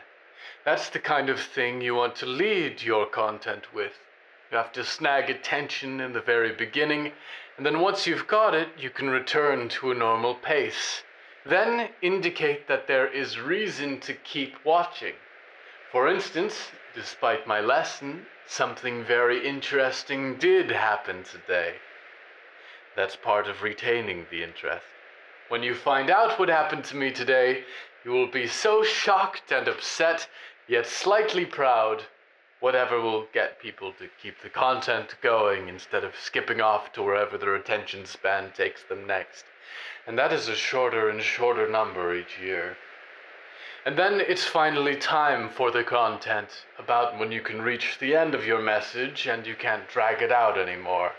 That's 0.63 0.89
the 0.89 0.99
kind 0.99 1.27
of 1.27 1.39
thing 1.39 1.81
you 1.81 1.95
want 1.95 2.15
to 2.17 2.27
lead 2.27 2.83
your 2.83 3.07
content 3.07 3.73
with. 3.73 3.93
You 4.51 4.57
have 4.57 4.71
to 4.73 4.83
snag 4.83 5.29
attention 5.31 6.01
in 6.01 6.13
the 6.13 6.21
very 6.21 6.53
beginning, 6.53 7.11
and 7.57 7.65
then 7.65 7.81
once 7.81 8.05
you've 8.05 8.27
got 8.27 8.53
it, 8.53 8.69
you 8.77 8.91
can 8.91 9.09
return 9.09 9.69
to 9.69 9.91
a 9.91 9.95
normal 9.95 10.35
pace. 10.35 11.01
Then 11.47 11.89
indicate 12.01 12.67
that 12.67 12.87
there 12.87 13.07
is 13.07 13.39
reason 13.39 13.99
to 14.01 14.13
keep 14.13 14.53
watching. 14.65 15.13
For 15.91 16.07
instance, 16.07 16.71
despite 16.93 17.47
my 17.47 17.61
lesson, 17.61 18.25
Something 18.49 19.03
very 19.03 19.45
interesting 19.45 20.37
did 20.37 20.71
happen 20.71 21.23
today. 21.23 21.75
That's 22.95 23.17
part 23.17 23.49
of 23.49 23.61
retaining 23.61 24.25
the 24.31 24.41
interest. 24.41 24.85
When 25.49 25.63
you 25.63 25.75
find 25.75 26.09
out 26.09 26.39
what 26.39 26.47
happened 26.47 26.85
to 26.85 26.95
me 26.95 27.11
today, 27.11 27.65
you 28.05 28.11
will 28.11 28.31
be 28.31 28.47
so 28.47 28.83
shocked 28.83 29.51
and 29.51 29.67
upset, 29.67 30.29
yet 30.65 30.87
slightly 30.87 31.45
proud. 31.45 32.05
Whatever 32.61 33.01
will 33.01 33.27
get 33.33 33.59
people 33.59 33.91
to 33.99 34.07
keep 34.23 34.41
the 34.41 34.49
content 34.49 35.17
going 35.21 35.67
instead 35.67 36.05
of 36.05 36.15
skipping 36.15 36.61
off 36.61 36.93
to 36.93 37.03
wherever 37.03 37.37
their 37.37 37.55
attention 37.55 38.05
span 38.05 38.53
takes 38.53 38.83
them 38.83 39.05
next. 39.05 39.43
And 40.07 40.17
that 40.17 40.31
is 40.31 40.47
a 40.47 40.55
shorter 40.55 41.09
and 41.09 41.21
shorter 41.21 41.69
number 41.69 42.15
each 42.15 42.39
year. 42.41 42.77
And 43.85 43.97
then 43.97 44.21
it's 44.21 44.45
finally 44.45 44.95
time 44.95 45.49
for 45.49 45.69
the 45.69 45.83
content, 45.83 46.65
about 46.79 47.19
when 47.19 47.31
you 47.31 47.41
can 47.41 47.61
reach 47.61 47.97
the 47.99 48.15
end 48.15 48.33
of 48.33 48.45
your 48.45 48.61
message 48.61 49.27
and 49.27 49.45
you 49.45 49.53
can't 49.53 49.87
drag 49.89 50.21
it 50.21 50.31
out 50.31 50.57
anymore. 50.57 51.11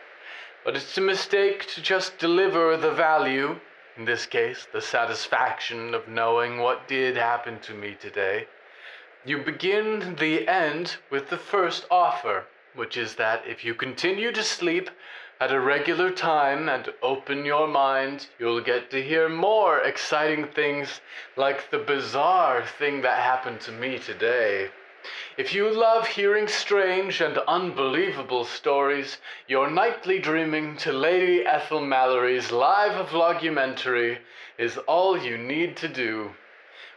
But 0.65 0.75
it's 0.75 0.99
a 0.99 1.03
mistake 1.03 1.67
to 1.69 1.83
just 1.83 2.19
deliver 2.19 2.77
the 2.77 2.93
value, 2.93 3.61
in 3.97 4.05
this 4.05 4.27
case, 4.27 4.67
the 4.73 4.81
satisfaction 4.81 5.95
of 5.95 6.09
knowing 6.09 6.59
what 6.59 6.89
did 6.89 7.17
happen 7.17 7.59
to 7.61 7.75
me 7.75 7.95
today. 8.01 8.49
You 9.25 9.39
begin 9.39 10.17
the 10.19 10.49
end 10.49 10.97
with 11.11 11.29
the 11.29 11.39
first 11.39 11.87
offer, 11.91 12.45
which 12.75 12.97
is 12.97 13.17
that 13.17 13.47
if 13.47 13.65
you 13.65 13.75
continue 13.75 14.33
to 14.33 14.43
sleep, 14.43 14.91
at 15.41 15.53
a 15.53 15.61
regular 15.61 16.11
time 16.11 16.69
and 16.69 16.93
open 17.01 17.45
your 17.45 17.69
mind, 17.69 18.27
you'll 18.39 18.61
get 18.61 18.91
to 18.91 19.03
hear 19.03 19.29
more 19.29 19.79
exciting 19.79 20.47
things 20.47 21.01
like 21.37 21.71
the 21.71 21.79
bizarre 21.79 22.65
thing 22.67 23.03
that 23.03 23.21
happened 23.21 23.61
to 23.61 23.71
me 23.71 23.99
today. 23.99 24.69
If 25.37 25.55
you 25.55 25.71
love 25.71 26.09
hearing 26.09 26.49
strange 26.49 27.21
and 27.21 27.39
unbelievable 27.47 28.45
stories, 28.45 29.19
your 29.47 29.71
nightly 29.71 30.19
dreaming 30.19 30.77
to 30.79 30.93
Lady 30.93 31.47
Ethel 31.47 31.81
Mallory's 31.81 32.51
live 32.51 33.09
vlogumentary 33.09 34.19
is 34.59 34.77
all 34.89 35.17
you 35.17 35.39
need 35.39 35.77
to 35.77 35.87
do. 35.87 36.35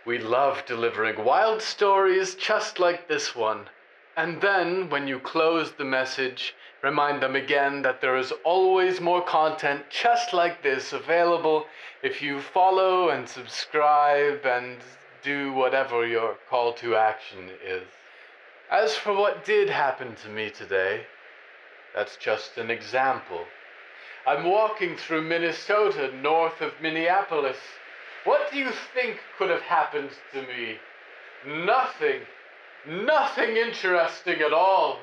We 0.03 0.17
love 0.17 0.65
delivering 0.65 1.23
wild 1.23 1.61
stories 1.61 2.33
just 2.33 2.79
like 2.79 3.07
this 3.07 3.35
one. 3.35 3.69
And 4.17 4.41
then, 4.41 4.89
when 4.89 5.07
you 5.07 5.19
close 5.19 5.73
the 5.73 5.85
message, 5.85 6.55
remind 6.83 7.21
them 7.21 7.35
again 7.35 7.81
that 7.83 8.01
there 8.01 8.17
is 8.17 8.33
always 8.43 8.99
more 8.99 9.21
content 9.23 9.83
just 9.89 10.33
like 10.33 10.63
this 10.63 10.93
available 10.93 11.65
if 12.03 12.21
you 12.21 12.41
follow 12.41 13.09
and 13.09 13.27
subscribe 13.27 14.45
and 14.45 14.77
do 15.23 15.53
whatever 15.53 16.05
your 16.05 16.35
call 16.49 16.73
to 16.73 16.95
action 16.95 17.49
is. 17.65 17.87
As 18.71 18.95
for 18.95 19.13
what 19.13 19.45
did 19.45 19.69
happen 19.69 20.15
to 20.23 20.29
me 20.29 20.49
today, 20.49 21.05
that's 21.93 22.17
just 22.17 22.57
an 22.57 22.71
example. 22.71 23.45
I'm 24.25 24.45
walking 24.45 24.95
through 24.95 25.23
Minnesota 25.23 26.11
north 26.15 26.61
of 26.61 26.73
Minneapolis. 26.81 27.57
What 28.23 28.51
do 28.51 28.57
you 28.57 28.69
think 28.93 29.19
could 29.37 29.49
have 29.49 29.61
happened 29.61 30.11
to 30.33 30.41
me? 30.43 30.77
Nothing. 31.65 32.21
Nothing 32.87 33.57
interesting 33.57 34.41
at 34.41 34.53
all. 34.53 34.99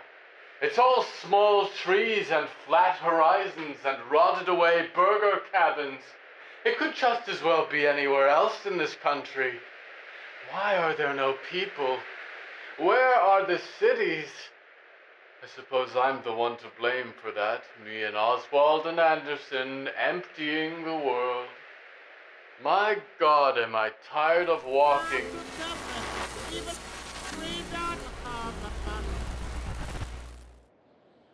It's 0.60 0.78
all 0.78 1.04
small 1.22 1.68
trees 1.68 2.30
and 2.32 2.48
flat 2.66 2.96
horizons 2.96 3.76
and 3.84 3.98
rotted 4.10 4.48
away 4.48 4.88
burger 4.92 5.40
cabins. 5.52 6.00
It 6.64 6.78
could 6.78 6.96
just 6.96 7.28
as 7.28 7.42
well 7.42 7.68
be 7.70 7.86
anywhere 7.86 8.28
else 8.28 8.66
in 8.66 8.76
this 8.76 8.96
country. 8.96 9.54
Why 10.50 10.76
are 10.76 10.96
there 10.96 11.14
no 11.14 11.36
people? 11.50 11.98
Where 12.78 13.14
are 13.14 13.46
the 13.46 13.60
cities? 13.78 14.28
I 15.42 15.46
suppose 15.46 15.90
I'm 15.94 16.22
the 16.24 16.32
one 16.32 16.56
to 16.56 16.66
blame 16.80 17.12
for 17.22 17.30
that. 17.30 17.62
Me 17.84 18.02
and 18.02 18.16
Oswald 18.16 18.86
and 18.86 18.98
Anderson 18.98 19.88
emptying 19.96 20.84
the 20.84 20.96
world. 20.96 21.46
My 22.64 22.96
God, 23.20 23.56
am 23.58 23.76
I 23.76 23.92
tired 24.12 24.48
of 24.48 24.64
walking. 24.64 25.24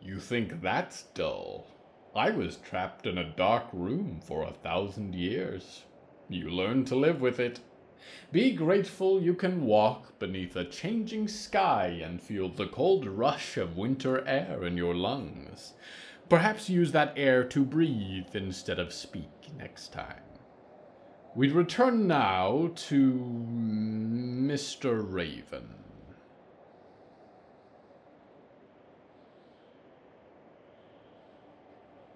You 0.05 0.14
think 0.25 0.63
that's 0.63 1.03
dull? 1.13 1.67
I 2.15 2.31
was 2.31 2.57
trapped 2.57 3.05
in 3.05 3.19
a 3.19 3.29
dark 3.35 3.65
room 3.71 4.19
for 4.25 4.41
a 4.41 4.53
thousand 4.53 5.13
years. 5.13 5.83
You 6.27 6.49
learn 6.49 6.83
to 6.85 6.95
live 6.95 7.21
with 7.21 7.39
it. 7.39 7.59
Be 8.31 8.51
grateful 8.51 9.21
you 9.21 9.35
can 9.35 9.65
walk 9.65 10.17
beneath 10.17 10.55
a 10.55 10.65
changing 10.65 11.27
sky 11.27 12.01
and 12.03 12.19
feel 12.19 12.49
the 12.49 12.65
cold 12.65 13.05
rush 13.05 13.55
of 13.57 13.77
winter 13.77 14.27
air 14.27 14.63
in 14.63 14.75
your 14.77 14.95
lungs. 14.95 15.73
Perhaps 16.27 16.71
use 16.71 16.91
that 16.91 17.13
air 17.15 17.43
to 17.43 17.63
breathe 17.63 18.33
instead 18.35 18.79
of 18.79 18.91
speak 18.91 19.55
next 19.55 19.93
time. 19.93 20.23
We'd 21.35 21.51
return 21.51 22.07
now 22.07 22.71
to 22.87 23.13
Mr. 23.47 25.05
Raven. 25.07 25.84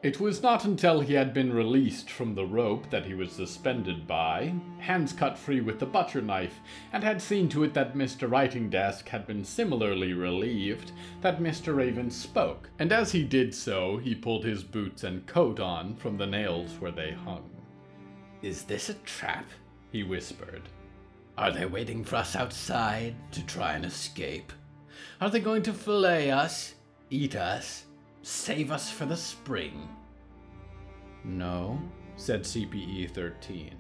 It 0.01 0.17
was 0.17 0.41
not 0.41 0.63
until 0.63 1.01
he 1.01 1.13
had 1.13 1.33
been 1.33 1.51
released 1.51 2.09
from 2.09 2.33
the 2.33 2.45
rope 2.45 2.89
that 2.89 3.05
he 3.05 3.13
was 3.13 3.33
suspended 3.33 4.07
by, 4.07 4.53
hands 4.77 5.11
cut 5.11 5.37
free 5.37 5.59
with 5.59 5.77
the 5.77 5.85
butcher 5.85 6.21
knife, 6.21 6.61
and 6.93 7.03
had 7.03 7.21
seen 7.21 7.49
to 7.49 7.65
it 7.65 7.73
that 7.73 7.95
Mr. 7.95 8.31
Writing 8.31 8.69
Desk 8.69 9.09
had 9.09 9.27
been 9.27 9.43
similarly 9.43 10.13
relieved, 10.13 10.93
that 11.19 11.41
Mr. 11.41 11.75
Raven 11.75 12.09
spoke, 12.09 12.69
and 12.79 12.93
as 12.93 13.11
he 13.11 13.25
did 13.25 13.53
so, 13.53 13.97
he 13.97 14.15
pulled 14.15 14.45
his 14.45 14.63
boots 14.63 15.03
and 15.03 15.27
coat 15.27 15.59
on 15.59 15.97
from 15.97 16.17
the 16.17 16.27
nails 16.27 16.71
where 16.79 16.91
they 16.91 17.11
hung. 17.11 17.49
Is 18.41 18.63
this 18.63 18.87
a 18.87 18.93
trap? 18.93 19.49
he 19.91 20.03
whispered. 20.03 20.61
Are 21.37 21.51
they 21.51 21.65
waiting 21.65 22.05
for 22.05 22.15
us 22.15 22.37
outside 22.37 23.15
to 23.33 23.45
try 23.45 23.73
and 23.73 23.83
escape? 23.83 24.53
Are 25.19 25.29
they 25.29 25.41
going 25.41 25.63
to 25.63 25.73
fillet 25.73 26.31
us, 26.31 26.75
eat 27.09 27.35
us, 27.35 27.83
Save 28.21 28.71
us 28.71 28.89
for 28.89 29.05
the 29.05 29.15
spring. 29.15 29.87
No, 31.23 31.79
said 32.15 32.43
CPE 32.43 33.11
13. 33.11 33.75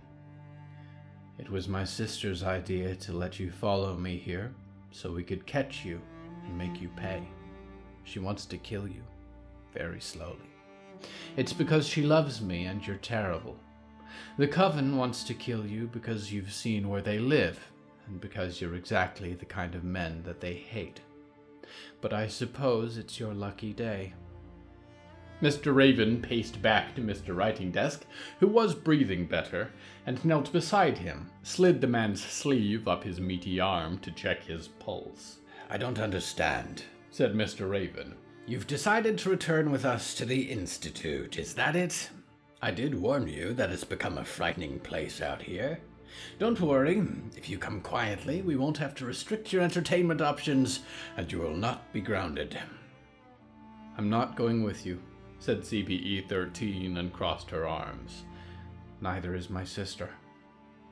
It 1.37 1.49
was 1.49 1.67
my 1.67 1.83
sister's 1.83 2.43
idea 2.43 2.95
to 2.95 3.13
let 3.13 3.39
you 3.39 3.51
follow 3.51 3.95
me 3.95 4.17
here 4.17 4.53
so 4.91 5.11
we 5.11 5.23
could 5.23 5.45
catch 5.45 5.85
you 5.85 6.01
and 6.45 6.57
make 6.57 6.81
you 6.81 6.89
pay. 6.95 7.27
She 8.03 8.19
wants 8.19 8.45
to 8.47 8.57
kill 8.57 8.87
you, 8.87 9.03
very 9.73 10.01
slowly. 10.01 10.49
It's 11.37 11.53
because 11.53 11.87
she 11.87 12.01
loves 12.01 12.41
me 12.41 12.65
and 12.65 12.85
you're 12.85 12.97
terrible. 12.97 13.57
The 14.37 14.47
Coven 14.47 14.97
wants 14.97 15.23
to 15.25 15.33
kill 15.33 15.65
you 15.65 15.87
because 15.87 16.31
you've 16.31 16.51
seen 16.51 16.89
where 16.89 17.01
they 17.01 17.19
live 17.19 17.59
and 18.07 18.19
because 18.19 18.59
you're 18.59 18.75
exactly 18.75 19.33
the 19.33 19.45
kind 19.45 19.75
of 19.75 19.83
men 19.83 20.23
that 20.23 20.41
they 20.41 20.53
hate. 20.53 21.01
But 22.01 22.13
I 22.13 22.27
suppose 22.27 22.97
it's 22.97 23.19
your 23.19 23.33
lucky 23.33 23.73
day. 23.73 24.13
Mr. 25.41 25.73
Raven 25.73 26.21
paced 26.21 26.61
back 26.61 26.93
to 26.95 27.01
Mr. 27.01 27.35
Writing 27.35 27.71
Desk, 27.71 28.05
who 28.41 28.47
was 28.47 28.75
breathing 28.75 29.25
better, 29.25 29.71
and 30.05 30.23
knelt 30.25 30.51
beside 30.51 30.97
him, 30.97 31.29
slid 31.43 31.79
the 31.79 31.87
man's 31.87 32.21
sleeve 32.21 32.89
up 32.89 33.05
his 33.05 33.21
meaty 33.21 33.57
arm 33.59 33.97
to 33.99 34.11
check 34.11 34.43
his 34.43 34.67
pulse. 34.67 35.37
I 35.69 35.77
don't 35.77 35.99
understand, 35.99 36.83
said 37.09 37.33
Mr. 37.33 37.69
Raven. 37.69 38.15
You've 38.47 38.67
decided 38.67 39.17
to 39.19 39.29
return 39.29 39.71
with 39.71 39.85
us 39.85 40.13
to 40.15 40.25
the 40.25 40.41
Institute, 40.41 41.37
is 41.37 41.53
that 41.53 41.75
it? 41.75 42.09
I 42.61 42.71
did 42.71 42.99
warn 42.99 43.27
you 43.27 43.53
that 43.53 43.69
it's 43.69 43.85
become 43.85 44.17
a 44.17 44.25
frightening 44.25 44.79
place 44.79 45.21
out 45.21 45.41
here. 45.41 45.79
Don't 46.37 46.59
worry, 46.59 47.01
if 47.37 47.49
you 47.49 47.57
come 47.57 47.79
quietly, 47.79 48.41
we 48.41 48.57
won't 48.57 48.79
have 48.79 48.95
to 48.95 49.05
restrict 49.05 49.53
your 49.53 49.61
entertainment 49.61 50.21
options, 50.21 50.81
and 51.15 51.31
you 51.31 51.39
will 51.39 51.55
not 51.55 51.93
be 51.93 52.01
grounded. 52.01 52.57
I'm 53.97 54.09
not 54.09 54.35
going 54.35 54.63
with 54.63 54.85
you, 54.85 54.99
said 55.39 55.61
CPE 55.61 56.27
13 56.27 56.97
and 56.97 57.13
crossed 57.13 57.49
her 57.49 57.67
arms. 57.67 58.23
Neither 59.01 59.35
is 59.35 59.49
my 59.49 59.63
sister, 59.63 60.09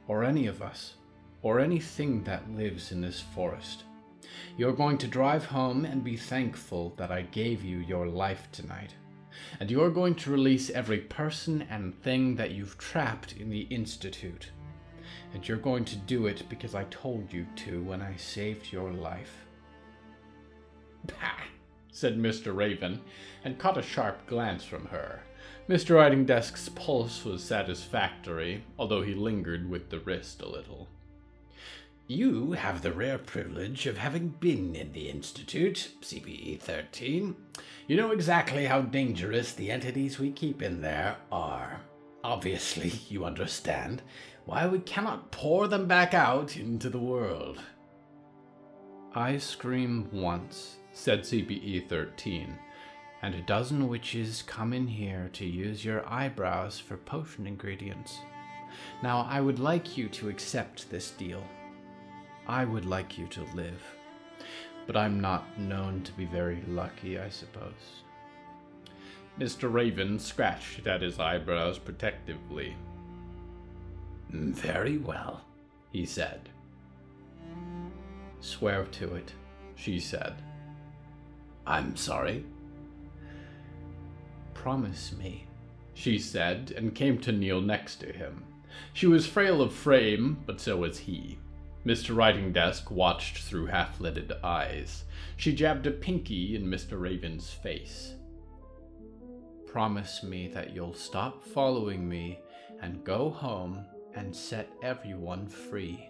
or 0.07 0.23
any 0.23 0.47
of 0.47 0.61
us, 0.61 0.95
or 1.41 1.59
anything 1.59 2.23
that 2.23 2.49
lives 2.51 2.91
in 2.91 3.01
this 3.01 3.19
forest. 3.19 3.83
You're 4.57 4.73
going 4.73 4.97
to 4.99 5.07
drive 5.07 5.45
home 5.45 5.85
and 5.85 6.03
be 6.03 6.17
thankful 6.17 6.93
that 6.97 7.11
I 7.11 7.23
gave 7.23 7.63
you 7.63 7.79
your 7.79 8.07
life 8.07 8.47
tonight. 8.51 8.95
And 9.59 9.69
you're 9.69 9.91
going 9.91 10.15
to 10.15 10.31
release 10.31 10.69
every 10.69 10.99
person 10.99 11.67
and 11.69 12.01
thing 12.01 12.35
that 12.35 12.51
you've 12.51 12.77
trapped 12.77 13.33
in 13.33 13.49
the 13.49 13.61
Institute. 13.61 14.51
And 15.33 15.47
you're 15.47 15.57
going 15.57 15.85
to 15.85 15.95
do 15.95 16.27
it 16.27 16.43
because 16.49 16.73
I 16.73 16.85
told 16.85 17.31
you 17.31 17.45
to 17.57 17.83
when 17.83 18.01
I 18.01 18.15
saved 18.15 18.71
your 18.71 18.91
life. 18.91 19.45
Pah! 21.07 21.43
Said 21.97 22.15
Mr. 22.15 22.55
Raven, 22.55 23.01
and 23.43 23.57
caught 23.57 23.75
a 23.75 23.81
sharp 23.81 24.27
glance 24.27 24.63
from 24.63 24.85
her. 24.85 25.23
Mr. 25.67 25.95
Writing 25.95 26.25
Desk's 26.25 26.69
pulse 26.69 27.25
was 27.25 27.43
satisfactory, 27.43 28.63
although 28.77 29.01
he 29.01 29.15
lingered 29.15 29.67
with 29.67 29.89
the 29.89 29.99
wrist 29.99 30.43
a 30.43 30.47
little. 30.47 30.87
You 32.05 32.51
have 32.51 32.83
the 32.83 32.93
rare 32.93 33.17
privilege 33.17 33.87
of 33.87 33.97
having 33.97 34.29
been 34.29 34.75
in 34.75 34.93
the 34.93 35.09
Institute, 35.09 35.91
CPE 36.01 36.59
13. 36.59 37.35
You 37.87 37.97
know 37.97 38.11
exactly 38.11 38.65
how 38.65 38.81
dangerous 38.81 39.53
the 39.53 39.71
entities 39.71 40.19
we 40.19 40.31
keep 40.31 40.61
in 40.61 40.81
there 40.81 41.17
are. 41.31 41.81
Obviously, 42.23 42.93
you 43.09 43.25
understand 43.25 44.03
why 44.45 44.67
we 44.67 44.79
cannot 44.79 45.31
pour 45.31 45.67
them 45.67 45.87
back 45.87 46.13
out 46.13 46.55
into 46.55 46.89
the 46.89 46.99
world. 46.99 47.59
I 49.15 49.39
scream 49.39 50.09
once, 50.13 50.76
said 50.97 51.21
CPE 51.21 51.87
13, 51.87 52.57
and 53.21 53.35
a 53.35 53.41
dozen 53.41 53.87
witches 53.87 54.41
come 54.41 54.73
in 54.73 54.87
here 54.87 55.29
to 55.33 55.45
use 55.45 55.85
your 55.85 56.05
eyebrows 56.09 56.79
for 56.79 56.97
potion 56.97 57.45
ingredients. 57.45 58.17
Now, 59.03 59.27
I 59.29 59.39
would 59.39 59.59
like 59.59 59.95
you 59.95 60.09
to 60.09 60.27
accept 60.27 60.89
this 60.89 61.11
deal. 61.11 61.43
I 62.47 62.65
would 62.65 62.85
like 62.85 63.15
you 63.15 63.27
to 63.27 63.45
live, 63.53 63.81
but 64.87 64.97
I'm 64.97 65.21
not 65.21 65.59
known 65.59 66.01
to 66.01 66.11
be 66.13 66.25
very 66.25 66.63
lucky, 66.67 67.19
I 67.19 67.29
suppose. 67.29 68.01
Mr. 69.39 69.71
Raven 69.71 70.17
scratched 70.17 70.87
at 70.87 71.03
his 71.03 71.19
eyebrows 71.19 71.77
protectively. 71.77 72.75
Very 74.31 74.97
well, 74.97 75.41
he 75.91 76.07
said. 76.07 76.49
Swear 78.39 78.85
to 78.85 79.13
it, 79.13 79.31
she 79.75 79.99
said. 79.99 80.41
I'm 81.67 81.97
sorry. 81.97 82.45
Promise 84.53 85.13
me, 85.17 85.45
she 85.93 86.17
said, 86.17 86.73
and 86.77 86.95
came 86.95 87.19
to 87.19 87.33
kneel 87.33 87.59
next 87.59 87.97
to 87.97 88.11
him. 88.13 88.45
She 88.93 89.05
was 89.05 89.27
frail 89.27 89.61
of 89.61 89.73
frame, 89.73 90.37
but 90.45 90.61
so 90.61 90.77
was 90.77 90.99
he. 90.99 91.37
Mr. 91.85 92.15
Writing 92.15 92.53
Desk 92.53 92.89
watched 92.89 93.39
through 93.39 93.65
half 93.65 93.99
lidded 93.99 94.31
eyes. 94.43 95.03
She 95.35 95.53
jabbed 95.53 95.87
a 95.87 95.91
pinky 95.91 96.55
in 96.55 96.65
Mr. 96.65 96.99
Raven's 96.99 97.49
face. 97.49 98.15
Promise 99.65 100.23
me 100.23 100.47
that 100.49 100.73
you'll 100.73 100.93
stop 100.93 101.43
following 101.43 102.07
me 102.07 102.39
and 102.81 103.03
go 103.03 103.29
home 103.29 103.85
and 104.15 104.33
set 104.33 104.69
everyone 104.81 105.47
free. 105.47 106.09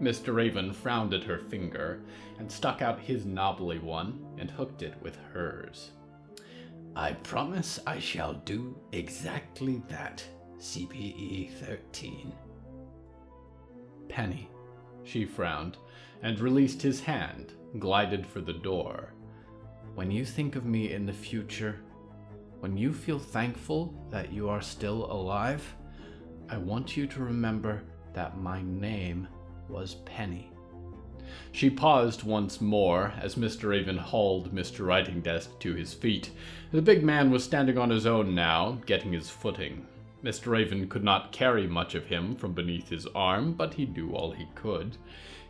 Mr. 0.00 0.34
Raven 0.34 0.72
frowned 0.72 1.14
at 1.14 1.24
her 1.24 1.38
finger 1.38 2.02
and 2.38 2.50
stuck 2.50 2.82
out 2.82 3.00
his 3.00 3.24
knobbly 3.24 3.78
one 3.78 4.24
and 4.38 4.50
hooked 4.50 4.82
it 4.82 4.94
with 5.00 5.16
hers. 5.32 5.92
I 6.94 7.12
promise 7.12 7.80
I 7.86 7.98
shall 7.98 8.34
do 8.34 8.78
exactly 8.92 9.82
that, 9.88 10.22
CPE 10.58 11.52
13. 11.52 12.32
Penny, 14.08 14.48
she 15.04 15.24
frowned 15.24 15.78
and 16.22 16.40
released 16.40 16.82
his 16.82 17.00
hand, 17.00 17.52
glided 17.78 18.26
for 18.26 18.40
the 18.40 18.52
door. 18.52 19.12
When 19.94 20.10
you 20.10 20.24
think 20.24 20.56
of 20.56 20.66
me 20.66 20.92
in 20.92 21.06
the 21.06 21.12
future, 21.12 21.80
when 22.60 22.76
you 22.76 22.92
feel 22.92 23.18
thankful 23.18 23.94
that 24.10 24.32
you 24.32 24.48
are 24.48 24.62
still 24.62 25.10
alive, 25.10 25.74
I 26.48 26.58
want 26.58 26.96
you 26.96 27.06
to 27.06 27.20
remember 27.20 27.82
that 28.14 28.38
my 28.38 28.62
name 28.62 29.28
was 29.68 29.96
Penny. 30.04 30.50
She 31.52 31.70
paused 31.70 32.22
once 32.22 32.60
more 32.60 33.12
as 33.18 33.34
Mr. 33.34 33.70
Raven 33.70 33.96
hauled 33.96 34.54
Mr. 34.54 34.86
Writing 34.86 35.20
Desk 35.20 35.58
to 35.60 35.74
his 35.74 35.94
feet. 35.94 36.30
The 36.70 36.82
big 36.82 37.02
man 37.02 37.30
was 37.30 37.44
standing 37.44 37.78
on 37.78 37.90
his 37.90 38.06
own 38.06 38.34
now, 38.34 38.78
getting 38.86 39.12
his 39.12 39.30
footing. 39.30 39.86
Mr. 40.22 40.48
Raven 40.48 40.88
could 40.88 41.04
not 41.04 41.32
carry 41.32 41.66
much 41.66 41.94
of 41.94 42.06
him 42.06 42.36
from 42.36 42.52
beneath 42.52 42.88
his 42.88 43.06
arm, 43.14 43.52
but 43.52 43.74
he'd 43.74 43.94
do 43.94 44.12
all 44.12 44.32
he 44.32 44.46
could. 44.54 44.96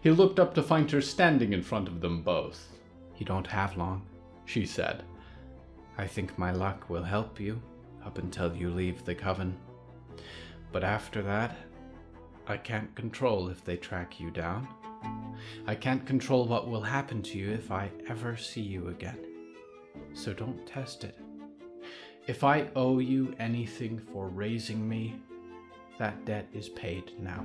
He 0.01 0.11
looked 0.11 0.39
up 0.39 0.55
to 0.55 0.63
find 0.63 0.91
her 0.91 1.01
standing 1.01 1.53
in 1.53 1.63
front 1.63 1.89
of 1.89 2.01
them 2.01 2.23
both. 2.23 2.73
You 3.19 3.27
don't 3.27 3.47
have 3.47 3.77
long, 3.77 4.03
she 4.45 4.67
said. 4.67 5.03
I 5.99 6.07
think 6.07 6.39
my 6.39 6.53
luck 6.53 6.91
will 6.91 7.03
help 7.03 7.41
you 7.41 7.61
up 8.05 8.19
until 8.19 8.55
you 8.55 8.71
leave 8.71 9.05
the 9.05 9.15
coven. 9.15 9.57
But 10.73 10.85
after 10.85 11.23
that, 11.23 11.57
I 12.49 12.57
can't 12.57 12.95
control 12.95 13.49
if 13.49 13.65
they 13.65 13.77
track 13.77 14.21
you 14.21 14.31
down. 14.31 14.69
I 15.67 15.75
can't 15.75 16.07
control 16.07 16.47
what 16.47 16.69
will 16.69 16.83
happen 16.83 17.23
to 17.23 17.39
you 17.39 17.51
if 17.51 17.71
I 17.71 17.91
ever 18.09 18.37
see 18.37 18.61
you 18.61 18.89
again. 18.89 19.19
So 20.15 20.33
don't 20.33 20.67
test 20.67 21.05
it. 21.05 21.19
If 22.27 22.45
I 22.45 22.69
owe 22.77 22.99
you 22.99 23.35
anything 23.39 23.99
for 23.99 24.29
raising 24.29 24.89
me, 24.89 25.17
that 25.99 26.25
debt 26.25 26.49
is 26.53 26.69
paid 26.69 27.13
now. 27.21 27.45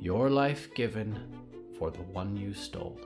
Your 0.00 0.30
life 0.30 0.74
given 0.74 1.18
for 1.78 1.90
the 1.90 2.02
one 2.02 2.36
you 2.36 2.54
stole. 2.54 2.98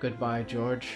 Goodbye, 0.00 0.42
George. 0.42 0.88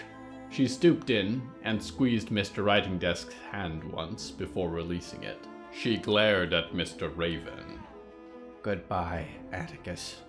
She 0.51 0.67
stooped 0.67 1.11
in 1.11 1.43
and 1.63 1.83
squeezed 1.83 2.29
Mr. 2.29 2.65
Writing 2.65 2.99
Desk's 2.99 3.35
hand 3.51 3.85
once 3.85 4.31
before 4.31 4.69
releasing 4.69 5.23
it. 5.23 5.39
She 5.73 5.97
glared 5.97 6.53
at 6.53 6.73
Mr. 6.73 7.11
Raven. 7.17 7.81
Goodbye, 8.63 9.29
Atticus. 9.53 10.23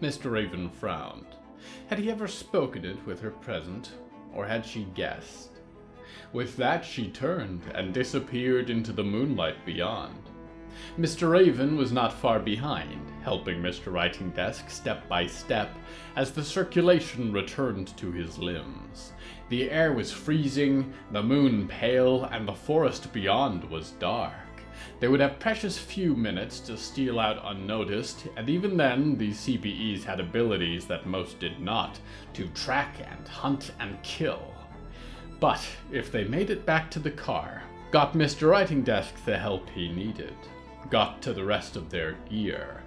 Mr. 0.00 0.30
Raven 0.30 0.70
frowned. 0.70 1.26
Had 1.88 1.98
he 1.98 2.10
ever 2.10 2.28
spoken 2.28 2.84
it 2.84 3.04
with 3.04 3.20
her 3.20 3.30
present, 3.30 3.92
or 4.32 4.46
had 4.46 4.64
she 4.64 4.84
guessed? 4.94 5.50
With 6.32 6.56
that, 6.56 6.84
she 6.84 7.08
turned 7.08 7.62
and 7.74 7.92
disappeared 7.92 8.70
into 8.70 8.92
the 8.92 9.02
moonlight 9.02 9.64
beyond. 9.66 10.27
Mr. 10.98 11.30
Raven 11.30 11.76
was 11.76 11.92
not 11.92 12.12
far 12.12 12.38
behind, 12.40 13.10
helping 13.22 13.62
Mr. 13.62 13.92
Writing 13.92 14.30
Desk 14.30 14.68
step 14.68 15.08
by 15.08 15.26
step 15.26 15.74
as 16.16 16.32
the 16.32 16.42
circulation 16.42 17.32
returned 17.32 17.96
to 17.96 18.10
his 18.10 18.38
limbs. 18.38 19.12
The 19.48 19.70
air 19.70 19.92
was 19.92 20.12
freezing, 20.12 20.92
the 21.12 21.22
moon 21.22 21.68
pale, 21.68 22.24
and 22.24 22.46
the 22.46 22.54
forest 22.54 23.12
beyond 23.12 23.64
was 23.70 23.92
dark. 23.92 24.34
They 25.00 25.08
would 25.08 25.20
have 25.20 25.38
precious 25.38 25.78
few 25.78 26.14
minutes 26.14 26.60
to 26.60 26.76
steal 26.76 27.18
out 27.18 27.40
unnoticed, 27.44 28.26
and 28.36 28.48
even 28.48 28.76
then, 28.76 29.16
these 29.16 29.38
CPEs 29.38 30.04
had 30.04 30.20
abilities 30.20 30.86
that 30.86 31.06
most 31.06 31.38
did 31.38 31.60
not 31.60 31.98
to 32.34 32.48
track 32.48 32.96
and 33.08 33.26
hunt 33.28 33.72
and 33.78 34.02
kill. 34.02 34.54
But 35.40 35.64
if 35.92 36.10
they 36.10 36.24
made 36.24 36.50
it 36.50 36.66
back 36.66 36.90
to 36.90 36.98
the 36.98 37.10
car, 37.10 37.62
got 37.90 38.14
Mr. 38.14 38.50
Writing 38.50 38.82
Desk 38.82 39.14
the 39.24 39.38
help 39.38 39.70
he 39.70 39.88
needed, 39.88 40.34
got 40.90 41.20
to 41.22 41.32
the 41.32 41.44
rest 41.44 41.76
of 41.76 41.90
their 41.90 42.12
gear, 42.28 42.82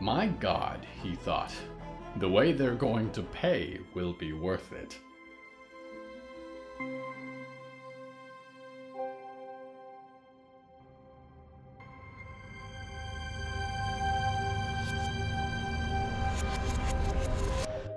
my 0.00 0.28
god, 0.28 0.86
he 1.02 1.14
thought, 1.14 1.52
the 2.16 2.28
way 2.28 2.52
they're 2.52 2.74
going 2.74 3.10
to 3.10 3.22
pay 3.22 3.78
will 3.94 4.12
be 4.12 4.32
worth 4.32 4.72
it. 4.72 4.98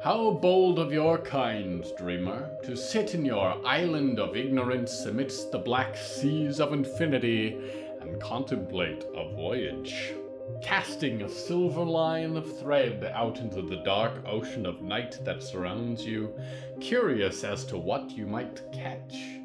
How 0.04 0.32
bold 0.32 0.80
of 0.80 0.92
your 0.92 1.20
kind, 1.20 1.86
dreamer, 1.96 2.50
to 2.64 2.76
sit 2.76 3.14
in 3.14 3.24
your 3.24 3.64
island 3.64 4.20
of 4.20 4.36
ignorance 4.36 5.06
amidst 5.06 5.52
the 5.52 5.60
black 5.60 5.96
seas 5.96 6.60
of 6.60 6.74
infinity 6.74 7.60
and 8.02 8.22
contemplate 8.22 9.06
a 9.16 9.34
voyage. 9.34 10.14
Casting 10.62 11.22
a 11.22 11.30
silver 11.30 11.84
line 11.84 12.36
of 12.36 12.60
thread 12.60 13.04
out 13.14 13.40
into 13.40 13.62
the 13.62 13.82
dark 13.84 14.24
ocean 14.26 14.66
of 14.66 14.82
night 14.82 15.20
that 15.24 15.42
surrounds 15.42 16.06
you, 16.06 16.34
curious 16.80 17.44
as 17.44 17.64
to 17.66 17.78
what 17.78 18.12
you 18.12 18.28
might 18.28 18.62
catch. 18.74 19.42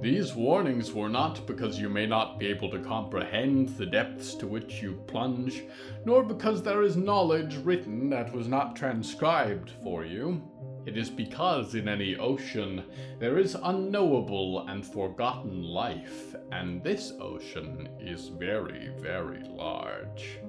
These 0.00 0.34
warnings 0.34 0.94
were 0.94 1.10
not 1.10 1.46
because 1.46 1.78
you 1.78 1.90
may 1.90 2.06
not 2.06 2.38
be 2.38 2.46
able 2.46 2.70
to 2.70 2.78
comprehend 2.78 3.68
the 3.70 3.84
depths 3.84 4.34
to 4.36 4.46
which 4.46 4.80
you 4.80 4.94
plunge, 5.06 5.62
nor 6.06 6.22
because 6.22 6.62
there 6.62 6.82
is 6.82 6.96
knowledge 6.96 7.56
written 7.56 8.08
that 8.08 8.32
was 8.32 8.48
not 8.48 8.74
transcribed 8.74 9.72
for 9.82 10.06
you. 10.06 10.42
It 10.90 10.96
is 10.96 11.08
because 11.08 11.76
in 11.76 11.86
any 11.86 12.16
ocean 12.16 12.82
there 13.20 13.38
is 13.38 13.56
unknowable 13.62 14.66
and 14.66 14.84
forgotten 14.84 15.62
life, 15.62 16.34
and 16.50 16.82
this 16.82 17.12
ocean 17.20 17.88
is 18.00 18.26
very, 18.26 18.90
very 18.98 19.44
large. 19.44 20.40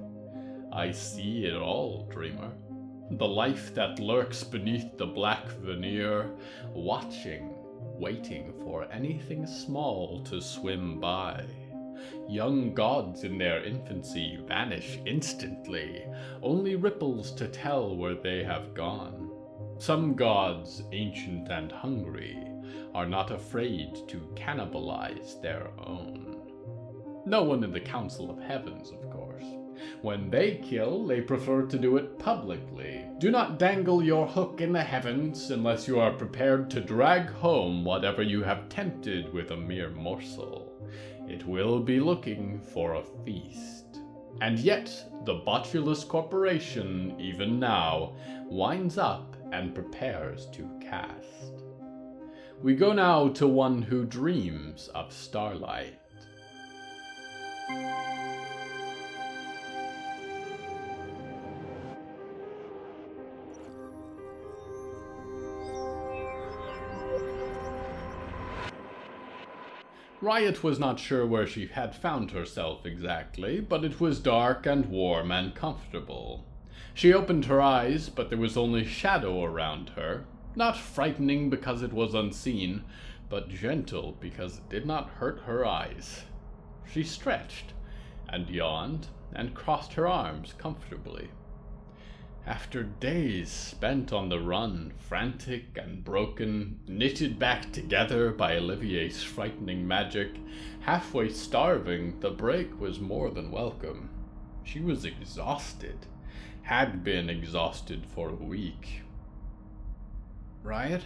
I 0.72 0.90
see 0.90 1.44
it 1.44 1.54
all, 1.54 2.08
dreamer. 2.10 2.50
The 3.12 3.28
life 3.28 3.72
that 3.76 4.00
lurks 4.00 4.42
beneath 4.42 4.98
the 4.98 5.06
black 5.06 5.46
veneer, 5.60 6.28
watching 6.74 7.54
waiting 8.00 8.52
for 8.64 8.90
anything 8.90 9.46
small 9.46 10.24
to 10.24 10.40
swim 10.40 10.98
by. 10.98 11.44
Young 12.28 12.74
gods 12.74 13.22
in 13.22 13.38
their 13.38 13.62
infancy 13.62 14.40
vanish 14.48 14.98
instantly, 15.06 16.04
only 16.42 16.74
ripples 16.74 17.30
to 17.36 17.46
tell 17.46 17.94
where 17.96 18.16
they 18.16 18.42
have 18.42 18.74
gone. 18.74 19.31
Some 19.82 20.14
gods, 20.14 20.84
ancient 20.92 21.48
and 21.48 21.72
hungry, 21.72 22.38
are 22.94 23.04
not 23.04 23.32
afraid 23.32 23.96
to 24.06 24.18
cannibalize 24.36 25.42
their 25.42 25.70
own. 25.84 26.40
No 27.26 27.42
one 27.42 27.64
in 27.64 27.72
the 27.72 27.80
Council 27.80 28.30
of 28.30 28.40
Heavens, 28.40 28.92
of 28.92 29.10
course. 29.10 29.44
When 30.00 30.30
they 30.30 30.60
kill, 30.62 31.04
they 31.04 31.20
prefer 31.20 31.62
to 31.62 31.76
do 31.76 31.96
it 31.96 32.16
publicly. 32.20 33.06
Do 33.18 33.32
not 33.32 33.58
dangle 33.58 34.04
your 34.04 34.24
hook 34.24 34.60
in 34.60 34.72
the 34.72 34.84
heavens 34.84 35.50
unless 35.50 35.88
you 35.88 35.98
are 35.98 36.12
prepared 36.12 36.70
to 36.70 36.80
drag 36.80 37.30
home 37.30 37.84
whatever 37.84 38.22
you 38.22 38.44
have 38.44 38.68
tempted 38.68 39.32
with 39.32 39.50
a 39.50 39.56
mere 39.56 39.90
morsel. 39.90 40.80
It 41.28 41.44
will 41.44 41.80
be 41.80 41.98
looking 41.98 42.60
for 42.72 42.94
a 42.94 43.04
feast. 43.24 43.98
And 44.40 44.60
yet, 44.60 44.94
the 45.24 45.40
Botulus 45.40 46.06
Corporation, 46.06 47.16
even 47.18 47.58
now, 47.58 48.14
winds 48.48 48.96
up 48.96 49.32
and 49.52 49.74
prepares 49.74 50.46
to 50.46 50.68
cast. 50.80 51.62
We 52.62 52.74
go 52.74 52.92
now 52.92 53.28
to 53.28 53.46
one 53.46 53.82
who 53.82 54.04
dreams 54.04 54.88
of 54.94 55.12
starlight. 55.12 55.98
Riot 70.22 70.62
was 70.62 70.78
not 70.78 71.00
sure 71.00 71.26
where 71.26 71.48
she 71.48 71.66
had 71.66 71.96
found 71.96 72.30
herself 72.30 72.86
exactly, 72.86 73.60
but 73.60 73.84
it 73.84 74.00
was 74.00 74.20
dark 74.20 74.66
and 74.66 74.86
warm 74.86 75.32
and 75.32 75.52
comfortable. 75.52 76.46
She 76.94 77.12
opened 77.12 77.46
her 77.46 77.60
eyes, 77.60 78.08
but 78.08 78.28
there 78.28 78.38
was 78.38 78.56
only 78.56 78.84
shadow 78.84 79.42
around 79.44 79.90
her, 79.90 80.24
not 80.54 80.76
frightening 80.76 81.48
because 81.48 81.82
it 81.82 81.92
was 81.92 82.14
unseen, 82.14 82.84
but 83.30 83.48
gentle 83.48 84.16
because 84.20 84.58
it 84.58 84.68
did 84.68 84.86
not 84.86 85.08
hurt 85.08 85.40
her 85.40 85.64
eyes. 85.64 86.24
She 86.92 87.02
stretched, 87.02 87.72
and 88.28 88.48
yawned, 88.50 89.08
and 89.34 89.54
crossed 89.54 89.94
her 89.94 90.06
arms 90.06 90.52
comfortably. 90.58 91.30
After 92.44 92.82
days 92.82 93.50
spent 93.50 94.12
on 94.12 94.28
the 94.28 94.40
run, 94.40 94.92
frantic 94.98 95.78
and 95.80 96.04
broken, 96.04 96.80
knitted 96.86 97.38
back 97.38 97.72
together 97.72 98.32
by 98.32 98.56
Olivier's 98.56 99.22
frightening 99.22 99.86
magic, 99.86 100.36
halfway 100.80 101.30
starving, 101.30 102.18
the 102.20 102.30
break 102.30 102.78
was 102.80 103.00
more 103.00 103.30
than 103.30 103.50
welcome. 103.50 104.10
She 104.64 104.80
was 104.80 105.04
exhausted, 105.04 106.06
had 106.62 107.02
been 107.04 107.28
exhausted 107.28 108.06
for 108.06 108.30
a 108.30 108.34
week. 108.34 109.02
Riot? 110.62 111.02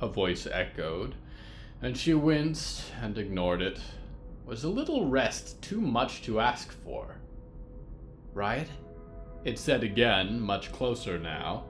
A 0.00 0.08
voice 0.08 0.46
echoed, 0.46 1.14
and 1.80 1.96
she 1.96 2.14
winced 2.14 2.84
and 3.00 3.16
ignored 3.16 3.62
it. 3.62 3.80
Was 4.44 4.64
a 4.64 4.68
little 4.68 5.08
rest 5.08 5.62
too 5.62 5.80
much 5.80 6.22
to 6.22 6.40
ask 6.40 6.72
for? 6.72 7.16
Riot? 8.34 8.68
It 9.44 9.58
said 9.58 9.82
again, 9.82 10.40
much 10.40 10.72
closer 10.72 11.18
now, 11.18 11.64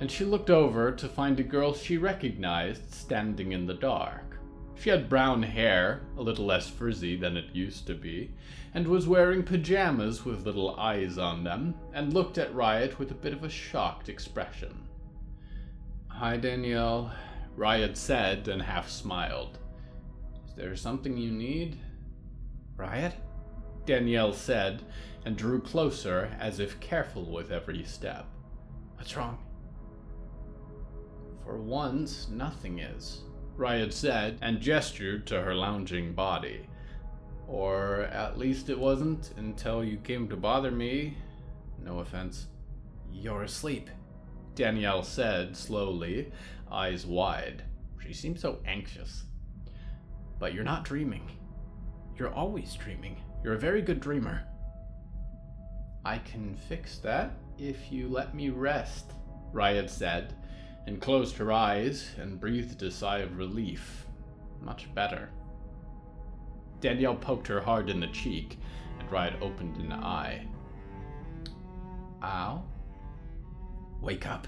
and 0.00 0.10
she 0.10 0.24
looked 0.24 0.50
over 0.50 0.92
to 0.92 1.08
find 1.08 1.38
a 1.40 1.44
girl 1.44 1.72
she 1.72 1.96
recognized 1.96 2.92
standing 2.92 3.52
in 3.52 3.66
the 3.66 3.74
dark. 3.74 4.38
She 4.74 4.90
had 4.90 5.08
brown 5.08 5.42
hair, 5.42 6.02
a 6.18 6.22
little 6.22 6.44
less 6.44 6.68
frizzy 6.68 7.16
than 7.16 7.36
it 7.36 7.54
used 7.54 7.86
to 7.86 7.94
be, 7.94 8.32
and 8.76 8.86
was 8.86 9.08
wearing 9.08 9.42
pajamas 9.42 10.26
with 10.26 10.44
little 10.44 10.78
eyes 10.78 11.16
on 11.16 11.42
them, 11.42 11.74
and 11.94 12.12
looked 12.12 12.36
at 12.36 12.54
Riot 12.54 12.98
with 12.98 13.10
a 13.10 13.14
bit 13.14 13.32
of 13.32 13.42
a 13.42 13.48
shocked 13.48 14.10
expression. 14.10 14.86
Hi, 16.08 16.36
Danielle, 16.36 17.10
Riot 17.56 17.96
said 17.96 18.48
and 18.48 18.60
half 18.60 18.90
smiled. 18.90 19.58
Is 20.46 20.54
there 20.56 20.76
something 20.76 21.16
you 21.16 21.30
need? 21.32 21.78
Riot? 22.76 23.14
Danielle 23.86 24.34
said, 24.34 24.82
and 25.24 25.38
drew 25.38 25.58
closer 25.58 26.30
as 26.38 26.60
if 26.60 26.78
careful 26.78 27.24
with 27.32 27.50
every 27.50 27.82
step. 27.84 28.26
What's 28.96 29.16
wrong? 29.16 29.38
For 31.44 31.56
once, 31.56 32.28
nothing 32.28 32.80
is, 32.80 33.22
Riot 33.56 33.94
said 33.94 34.36
and 34.42 34.60
gestured 34.60 35.26
to 35.28 35.40
her 35.40 35.54
lounging 35.54 36.12
body. 36.12 36.66
Or 37.48 38.02
at 38.12 38.38
least 38.38 38.68
it 38.68 38.78
wasn't 38.78 39.32
until 39.36 39.84
you 39.84 39.98
came 39.98 40.28
to 40.28 40.36
bother 40.36 40.70
me. 40.70 41.16
No 41.82 42.00
offense. 42.00 42.46
You're 43.12 43.44
asleep, 43.44 43.88
Danielle 44.54 45.02
said 45.02 45.56
slowly, 45.56 46.32
eyes 46.70 47.06
wide. 47.06 47.62
She 48.04 48.12
seemed 48.12 48.40
so 48.40 48.58
anxious. 48.66 49.24
But 50.38 50.54
you're 50.54 50.64
not 50.64 50.84
dreaming. 50.84 51.30
You're 52.16 52.32
always 52.32 52.74
dreaming. 52.74 53.22
You're 53.42 53.54
a 53.54 53.58
very 53.58 53.82
good 53.82 54.00
dreamer. 54.00 54.42
I 56.04 56.18
can 56.18 56.56
fix 56.56 56.98
that 56.98 57.32
if 57.58 57.90
you 57.90 58.08
let 58.08 58.34
me 58.34 58.50
rest, 58.50 59.12
Riot 59.52 59.90
said, 59.90 60.34
and 60.86 61.00
closed 61.00 61.36
her 61.36 61.52
eyes 61.52 62.10
and 62.18 62.40
breathed 62.40 62.82
a 62.82 62.90
sigh 62.90 63.18
of 63.18 63.36
relief. 63.36 64.06
Much 64.60 64.92
better. 64.94 65.30
Danielle 66.80 67.16
poked 67.16 67.46
her 67.48 67.60
hard 67.60 67.88
in 67.88 68.00
the 68.00 68.06
cheek, 68.08 68.58
and 68.98 69.10
Riot 69.10 69.34
opened 69.40 69.76
an 69.76 69.92
eye. 69.92 70.46
Ow? 72.22 72.62
Wake 74.00 74.26
up, 74.26 74.46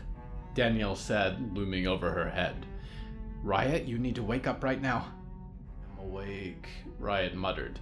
Danielle 0.55 0.97
said, 0.97 1.57
looming 1.57 1.87
over 1.87 2.11
her 2.11 2.29
head. 2.29 2.67
Riot, 3.43 3.87
you 3.87 3.99
need 3.99 4.15
to 4.17 4.23
wake 4.23 4.47
up 4.47 4.63
right 4.63 4.81
now. 4.81 5.07
I'm 5.93 6.05
awake, 6.05 6.69
Riot 6.99 7.35
muttered. 7.35 7.79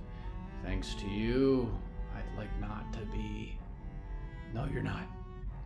Thanks 0.64 0.94
to 0.94 1.06
you, 1.06 1.76
I'd 2.14 2.38
like 2.38 2.60
not 2.60 2.92
to 2.92 3.00
be. 3.06 3.58
No, 4.54 4.66
you're 4.72 4.82
not, 4.82 5.06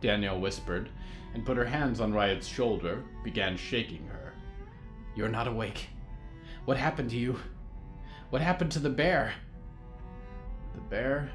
Danielle 0.01 0.39
whispered, 0.39 0.89
and 1.33 1.45
put 1.45 1.57
her 1.57 1.65
hands 1.65 1.99
on 1.99 2.13
Riot's 2.13 2.47
shoulder, 2.47 3.03
began 3.23 3.55
shaking 3.55 4.05
her. 4.07 4.33
You're 5.15 5.29
not 5.29 5.47
awake. 5.47 5.87
What 6.65 6.77
happened 6.77 7.09
to 7.11 7.17
you? 7.17 7.37
What 8.31 8.41
happened 8.41 8.71
to 8.71 8.79
the 8.79 8.89
bear? 8.89 9.33
The 10.73 10.79
bear? 10.79 11.31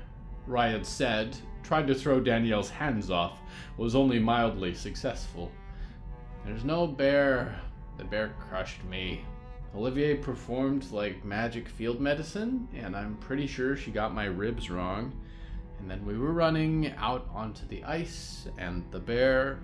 Riot 0.46 0.86
said, 0.86 1.36
tried 1.62 1.86
to 1.88 1.94
throw 1.94 2.20
Danielle's 2.20 2.70
hands 2.70 3.10
off, 3.10 3.38
was 3.76 3.94
only 3.94 4.18
mildly 4.18 4.72
successful. 4.72 5.52
There's 6.46 6.64
no 6.64 6.86
bear. 6.86 7.60
The 7.98 8.04
bear 8.04 8.32
crushed 8.40 8.82
me. 8.84 9.26
Olivier 9.74 10.14
performed 10.14 10.90
like 10.90 11.22
magic 11.22 11.68
field 11.68 12.00
medicine, 12.00 12.66
and 12.74 12.96
I'm 12.96 13.16
pretty 13.16 13.46
sure 13.46 13.76
she 13.76 13.90
got 13.90 14.14
my 14.14 14.24
ribs 14.24 14.70
wrong. 14.70 15.12
And 15.78 15.90
then 15.90 16.02
we 16.06 16.16
were 16.16 16.32
running 16.32 16.94
out 16.96 17.28
onto 17.34 17.66
the 17.66 17.84
ice, 17.84 18.48
and 18.56 18.82
the 18.90 19.00
bear. 19.00 19.58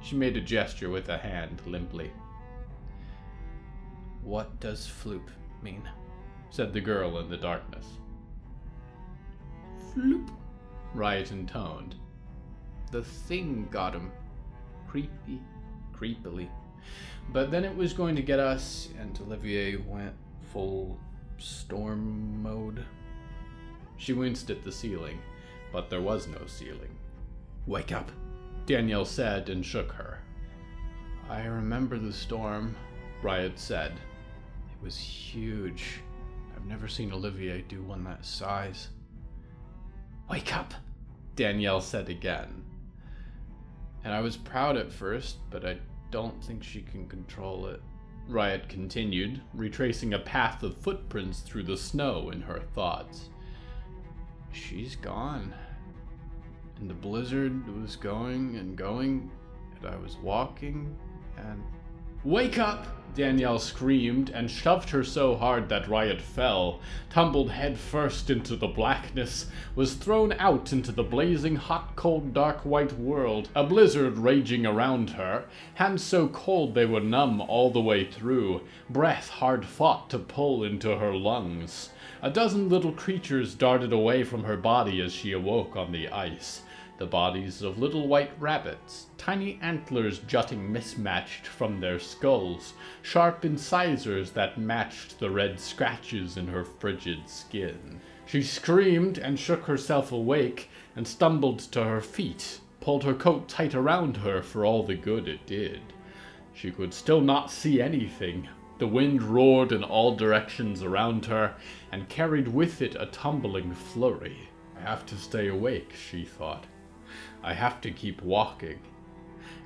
She 0.00 0.16
made 0.16 0.38
a 0.38 0.40
gesture 0.40 0.88
with 0.88 1.10
a 1.10 1.18
hand 1.18 1.60
limply. 1.66 2.10
What 4.24 4.58
does 4.58 4.86
floop 4.86 5.28
mean? 5.62 5.88
said 6.50 6.72
the 6.72 6.80
girl 6.80 7.18
in 7.18 7.28
the 7.28 7.36
darkness. 7.36 7.86
Floop, 9.92 10.30
Riot 10.94 11.30
intoned. 11.30 11.96
The 12.90 13.02
thing 13.02 13.68
got 13.70 13.92
him. 13.92 14.12
Creepy, 14.88 15.40
creepily. 15.92 16.48
But 17.32 17.50
then 17.50 17.64
it 17.64 17.76
was 17.76 17.92
going 17.92 18.16
to 18.16 18.22
get 18.22 18.38
us, 18.38 18.88
and 19.00 19.18
Olivier 19.20 19.76
went 19.76 20.14
full 20.52 20.98
storm 21.38 22.42
mode. 22.42 22.84
She 23.96 24.12
winced 24.12 24.50
at 24.50 24.62
the 24.62 24.72
ceiling, 24.72 25.18
but 25.72 25.90
there 25.90 26.00
was 26.02 26.28
no 26.28 26.46
ceiling. 26.46 26.96
Wake 27.66 27.92
up, 27.92 28.10
Danielle 28.66 29.04
said 29.04 29.48
and 29.48 29.64
shook 29.64 29.92
her. 29.92 30.20
I 31.28 31.44
remember 31.46 31.98
the 31.98 32.12
storm, 32.12 32.76
Riot 33.22 33.58
said. 33.58 33.92
Was 34.84 34.98
huge. 34.98 36.00
I've 36.54 36.66
never 36.66 36.88
seen 36.88 37.10
Olivier 37.10 37.62
do 37.62 37.82
one 37.82 38.04
that 38.04 38.22
size. 38.22 38.88
Wake 40.30 40.54
up, 40.54 40.74
Danielle 41.36 41.80
said 41.80 42.10
again. 42.10 42.62
And 44.04 44.12
I 44.12 44.20
was 44.20 44.36
proud 44.36 44.76
at 44.76 44.92
first, 44.92 45.38
but 45.48 45.64
I 45.64 45.78
don't 46.10 46.44
think 46.44 46.62
she 46.62 46.82
can 46.82 47.08
control 47.08 47.66
it. 47.68 47.80
Riot 48.28 48.68
continued, 48.68 49.40
retracing 49.54 50.12
a 50.12 50.18
path 50.18 50.62
of 50.62 50.76
footprints 50.76 51.40
through 51.40 51.62
the 51.62 51.78
snow 51.78 52.28
in 52.28 52.42
her 52.42 52.60
thoughts. 52.74 53.30
She's 54.52 54.96
gone. 54.96 55.54
And 56.78 56.90
the 56.90 56.94
blizzard 56.94 57.66
was 57.80 57.96
going 57.96 58.56
and 58.56 58.76
going, 58.76 59.30
and 59.76 59.86
I 59.86 59.96
was 59.96 60.16
walking, 60.18 60.94
and. 61.38 61.62
Wake 62.24 62.58
up! 62.58 62.86
Danielle 63.14 63.58
screamed 63.58 64.30
and 64.30 64.50
shoved 64.50 64.88
her 64.88 65.04
so 65.04 65.36
hard 65.36 65.68
that 65.68 65.86
Riot 65.86 66.22
fell, 66.22 66.80
tumbled 67.10 67.50
head 67.50 67.78
first 67.78 68.30
into 68.30 68.56
the 68.56 68.66
blackness, 68.66 69.50
was 69.76 69.92
thrown 69.92 70.32
out 70.38 70.72
into 70.72 70.90
the 70.90 71.02
blazing 71.02 71.56
hot, 71.56 71.94
cold, 71.96 72.32
dark 72.32 72.64
white 72.64 72.94
world, 72.94 73.50
a 73.54 73.62
blizzard 73.62 74.16
raging 74.16 74.64
around 74.64 75.10
her, 75.10 75.44
hands 75.74 76.02
so 76.02 76.26
cold 76.28 76.74
they 76.74 76.86
were 76.86 76.98
numb 76.98 77.42
all 77.42 77.70
the 77.70 77.78
way 77.78 78.06
through, 78.06 78.62
breath 78.88 79.28
hard 79.28 79.66
fought 79.66 80.08
to 80.08 80.18
pull 80.18 80.64
into 80.64 80.96
her 80.96 81.14
lungs. 81.14 81.90
A 82.22 82.30
dozen 82.30 82.70
little 82.70 82.92
creatures 82.92 83.54
darted 83.54 83.92
away 83.92 84.24
from 84.24 84.44
her 84.44 84.56
body 84.56 85.02
as 85.02 85.12
she 85.12 85.32
awoke 85.32 85.76
on 85.76 85.92
the 85.92 86.08
ice 86.08 86.62
the 86.96 87.06
bodies 87.06 87.60
of 87.62 87.78
little 87.78 88.06
white 88.06 88.30
rabbits, 88.38 89.06
tiny 89.18 89.58
antlers 89.60 90.20
jutting 90.20 90.72
mismatched 90.72 91.46
from 91.46 91.80
their 91.80 91.98
skulls, 91.98 92.74
sharp 93.02 93.44
incisors 93.44 94.30
that 94.30 94.58
matched 94.58 95.18
the 95.18 95.30
red 95.30 95.58
scratches 95.58 96.36
in 96.36 96.46
her 96.46 96.64
frigid 96.64 97.28
skin. 97.28 98.00
She 98.26 98.42
screamed 98.42 99.18
and 99.18 99.38
shook 99.38 99.64
herself 99.64 100.12
awake 100.12 100.70
and 100.96 101.06
stumbled 101.06 101.58
to 101.72 101.84
her 101.84 102.00
feet, 102.00 102.60
pulled 102.80 103.04
her 103.04 103.14
coat 103.14 103.48
tight 103.48 103.74
around 103.74 104.18
her 104.18 104.42
for 104.42 104.64
all 104.64 104.82
the 104.82 104.94
good 104.94 105.28
it 105.28 105.44
did. 105.46 105.80
She 106.52 106.70
could 106.70 106.94
still 106.94 107.20
not 107.20 107.50
see 107.50 107.82
anything. 107.82 108.48
The 108.78 108.86
wind 108.86 109.22
roared 109.22 109.72
in 109.72 109.82
all 109.82 110.14
directions 110.14 110.82
around 110.82 111.26
her 111.26 111.54
and 111.90 112.08
carried 112.08 112.48
with 112.48 112.80
it 112.80 112.96
a 112.98 113.06
tumbling 113.06 113.74
flurry. 113.74 114.48
I 114.76 114.80
have 114.82 115.04
to 115.06 115.16
stay 115.16 115.48
awake, 115.48 115.92
she 115.94 116.24
thought. 116.24 116.66
I 117.44 117.52
have 117.52 117.82
to 117.82 117.90
keep 117.90 118.22
walking. 118.22 118.78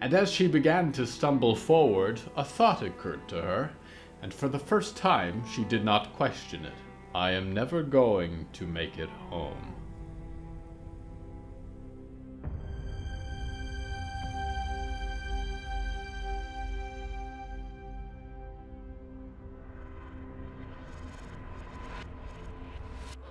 And 0.01 0.13
as 0.13 0.33
she 0.33 0.49
began 0.49 0.91
to 0.93 1.07
stumble 1.07 1.55
forward, 1.55 2.21
a 2.37 2.45
thought 2.45 2.83
occurred 2.83 3.29
to 3.29 3.41
her, 3.41 3.71
and 4.21 4.35
for 4.35 4.49
the 4.49 4.59
first 4.59 4.97
time 4.97 5.45
she 5.47 5.63
did 5.63 5.85
not 5.85 6.13
question 6.15 6.65
it. 6.65 6.75
I 7.15 7.31
am 7.31 7.55
never 7.55 7.85
going 7.85 8.47
to 8.55 8.67
make 8.67 8.99
it 8.99 9.09
home. 9.09 9.75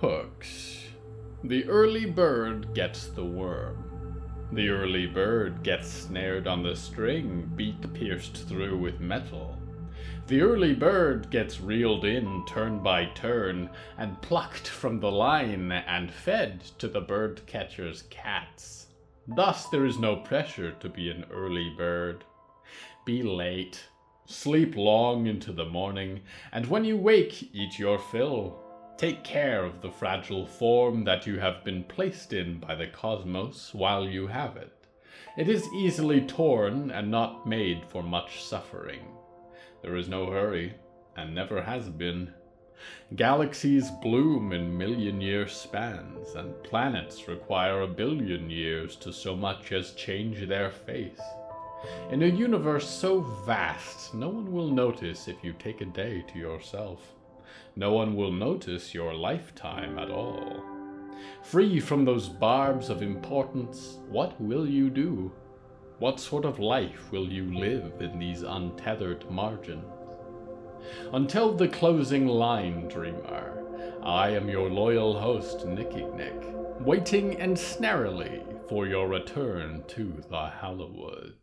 Hooks. 0.00 0.84
The 1.44 1.64
early 1.66 2.06
bird 2.06 2.72
gets 2.72 3.08
the 3.08 3.24
worm. 3.24 3.97
The 4.50 4.70
early 4.70 5.06
bird 5.06 5.62
gets 5.62 5.88
snared 5.88 6.46
on 6.46 6.62
the 6.62 6.74
string, 6.74 7.50
beak 7.54 7.92
pierced 7.92 8.48
through 8.48 8.78
with 8.78 8.98
metal. 8.98 9.58
The 10.26 10.40
early 10.40 10.74
bird 10.74 11.30
gets 11.30 11.60
reeled 11.60 12.06
in 12.06 12.44
turn 12.46 12.82
by 12.82 13.06
turn 13.06 13.68
and 13.98 14.20
plucked 14.22 14.66
from 14.68 15.00
the 15.00 15.10
line 15.10 15.70
and 15.70 16.10
fed 16.10 16.62
to 16.78 16.88
the 16.88 17.02
bird 17.02 17.42
catcher's 17.46 18.02
cats. 18.10 18.86
Thus, 19.26 19.68
there 19.68 19.84
is 19.84 19.98
no 19.98 20.16
pressure 20.16 20.72
to 20.80 20.88
be 20.88 21.10
an 21.10 21.26
early 21.30 21.74
bird. 21.76 22.24
Be 23.04 23.22
late, 23.22 23.84
sleep 24.24 24.76
long 24.76 25.26
into 25.26 25.52
the 25.52 25.66
morning, 25.66 26.20
and 26.52 26.66
when 26.66 26.84
you 26.84 26.96
wake, 26.96 27.54
eat 27.54 27.78
your 27.78 27.98
fill. 27.98 28.62
Take 28.98 29.22
care 29.22 29.64
of 29.64 29.80
the 29.80 29.92
fragile 29.92 30.44
form 30.44 31.04
that 31.04 31.24
you 31.24 31.38
have 31.38 31.62
been 31.62 31.84
placed 31.84 32.32
in 32.32 32.58
by 32.58 32.74
the 32.74 32.88
cosmos 32.88 33.72
while 33.72 34.04
you 34.04 34.26
have 34.26 34.56
it. 34.56 34.72
It 35.36 35.48
is 35.48 35.72
easily 35.72 36.20
torn 36.20 36.90
and 36.90 37.08
not 37.08 37.46
made 37.46 37.84
for 37.84 38.02
much 38.02 38.42
suffering. 38.42 39.02
There 39.82 39.94
is 39.94 40.08
no 40.08 40.32
hurry, 40.32 40.74
and 41.16 41.32
never 41.32 41.62
has 41.62 41.88
been. 41.88 42.34
Galaxies 43.14 43.88
bloom 44.02 44.52
in 44.52 44.76
million 44.76 45.20
year 45.20 45.46
spans, 45.46 46.34
and 46.34 46.60
planets 46.64 47.28
require 47.28 47.82
a 47.82 47.86
billion 47.86 48.50
years 48.50 48.96
to 48.96 49.12
so 49.12 49.36
much 49.36 49.70
as 49.70 49.92
change 49.92 50.48
their 50.48 50.72
face. 50.72 51.20
In 52.10 52.24
a 52.24 52.26
universe 52.26 52.90
so 52.90 53.20
vast, 53.46 54.12
no 54.12 54.28
one 54.28 54.50
will 54.50 54.72
notice 54.72 55.28
if 55.28 55.44
you 55.44 55.52
take 55.52 55.82
a 55.82 55.84
day 55.84 56.24
to 56.32 56.38
yourself. 56.40 57.14
No 57.78 57.92
one 57.92 58.16
will 58.16 58.32
notice 58.32 58.92
your 58.92 59.14
lifetime 59.14 60.00
at 60.00 60.10
all. 60.10 60.64
Free 61.44 61.78
from 61.78 62.04
those 62.04 62.28
barbs 62.28 62.90
of 62.90 63.02
importance, 63.02 64.00
what 64.08 64.40
will 64.40 64.68
you 64.68 64.90
do? 64.90 65.30
What 66.00 66.18
sort 66.18 66.44
of 66.44 66.58
life 66.58 67.12
will 67.12 67.28
you 67.28 67.56
live 67.56 67.92
in 68.00 68.18
these 68.18 68.42
untethered 68.42 69.30
margins? 69.30 69.84
Until 71.12 71.54
the 71.54 71.68
closing 71.68 72.26
line, 72.26 72.88
dreamer, 72.88 73.62
I 74.02 74.30
am 74.30 74.48
your 74.48 74.68
loyal 74.68 75.16
host, 75.16 75.64
Nicky 75.64 76.04
Nick, 76.16 76.42
waiting 76.80 77.34
and 77.34 77.52
ensnarily 77.52 78.42
for 78.68 78.88
your 78.88 79.06
return 79.06 79.84
to 79.86 80.20
the 80.28 80.48
Hallowoods. 80.48 81.36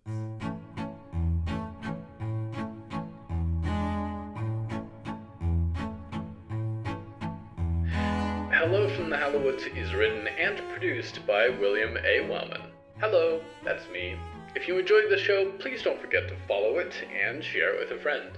The 9.09 9.17
Hallowoods 9.17 9.65
is 9.75 9.93
written 9.93 10.27
and 10.27 10.57
produced 10.71 11.27
by 11.27 11.47
William 11.47 11.95
A. 11.95 12.21
Wellman. 12.27 12.63
Hello, 12.99 13.39
that's 13.63 13.87
me. 13.89 14.17
If 14.55 14.67
you 14.67 14.79
enjoyed 14.79 15.11
the 15.11 15.17
show, 15.17 15.51
please 15.59 15.83
don't 15.83 16.01
forget 16.01 16.27
to 16.27 16.35
follow 16.47 16.79
it 16.79 16.93
and 17.13 17.43
share 17.43 17.75
it 17.75 17.79
with 17.79 17.99
a 17.99 18.01
friend. 18.01 18.31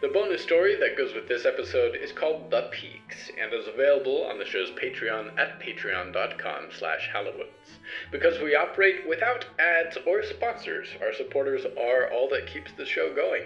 The 0.00 0.08
bonus 0.08 0.42
story 0.42 0.76
that 0.76 0.96
goes 0.96 1.12
with 1.14 1.28
this 1.28 1.44
episode 1.44 1.96
is 1.96 2.10
called 2.10 2.50
The 2.50 2.70
Peeks 2.72 3.30
and 3.38 3.52
is 3.52 3.68
available 3.68 4.24
on 4.24 4.38
the 4.38 4.46
show's 4.46 4.70
Patreon 4.70 5.38
at 5.38 5.60
patreon.com 5.60 6.68
slash 6.70 7.10
Hallowoods. 7.12 7.78
Because 8.10 8.40
we 8.40 8.54
operate 8.54 9.06
without 9.06 9.44
ads 9.58 9.98
or 10.06 10.22
sponsors, 10.22 10.88
our 11.02 11.12
supporters 11.12 11.66
are 11.78 12.10
all 12.10 12.30
that 12.30 12.46
keeps 12.46 12.72
the 12.72 12.86
show 12.86 13.14
going. 13.14 13.42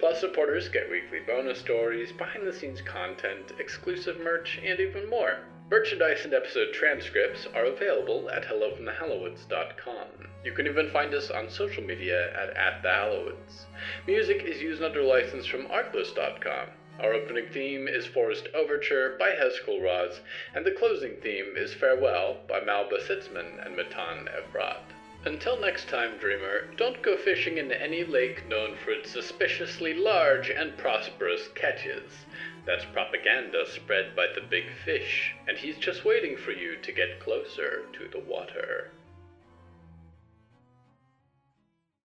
Plus, 0.00 0.18
supporters 0.18 0.68
get 0.68 0.90
weekly 0.90 1.20
bonus 1.24 1.60
stories, 1.60 2.10
behind-the-scenes 2.10 2.82
content, 2.82 3.52
exclusive 3.60 4.18
merch, 4.18 4.58
and 4.64 4.80
even 4.80 5.08
more. 5.08 5.38
Merchandise 5.68 6.24
and 6.24 6.32
episode 6.32 6.72
transcripts 6.72 7.44
are 7.52 7.64
available 7.64 8.30
at 8.30 8.44
hellofromthehallowoods.com. 8.44 10.28
You 10.44 10.52
can 10.52 10.68
even 10.68 10.90
find 10.90 11.12
us 11.12 11.28
on 11.28 11.50
social 11.50 11.82
media 11.82 12.30
at, 12.40 12.56
at 12.56 12.82
the 12.84 12.88
Hallowoods. 12.88 13.66
Music 14.06 14.44
is 14.44 14.62
used 14.62 14.80
under 14.80 15.02
license 15.02 15.44
from 15.44 15.66
artlist.com. 15.66 16.68
Our 17.00 17.14
opening 17.14 17.48
theme 17.52 17.88
is 17.88 18.06
Forest 18.06 18.46
Overture 18.54 19.16
by 19.18 19.30
Yehezkel 19.30 19.82
Raz, 19.82 20.20
and 20.54 20.64
the 20.64 20.70
closing 20.70 21.16
theme 21.16 21.54
is 21.56 21.74
Farewell 21.74 22.36
by 22.48 22.60
Malba 22.60 23.00
Sitzman 23.00 23.66
and 23.66 23.74
Matan 23.74 24.28
Evrat. 24.28 24.82
Until 25.24 25.58
next 25.58 25.88
time, 25.88 26.16
dreamer, 26.18 26.68
don't 26.76 27.02
go 27.02 27.16
fishing 27.16 27.58
in 27.58 27.72
any 27.72 28.04
lake 28.04 28.48
known 28.48 28.76
for 28.76 28.92
its 28.92 29.10
suspiciously 29.10 29.94
large 29.94 30.48
and 30.48 30.78
prosperous 30.78 31.48
catches. 31.56 32.24
That's 32.66 32.84
propaganda 32.92 33.64
spread 33.64 34.16
by 34.16 34.26
the 34.34 34.40
big 34.40 34.64
fish, 34.84 35.32
and 35.46 35.56
he's 35.56 35.78
just 35.78 36.04
waiting 36.04 36.36
for 36.36 36.50
you 36.50 36.76
to 36.76 36.92
get 36.92 37.20
closer 37.20 37.84
to 37.92 38.08
the 38.08 38.18
water. 38.18 38.90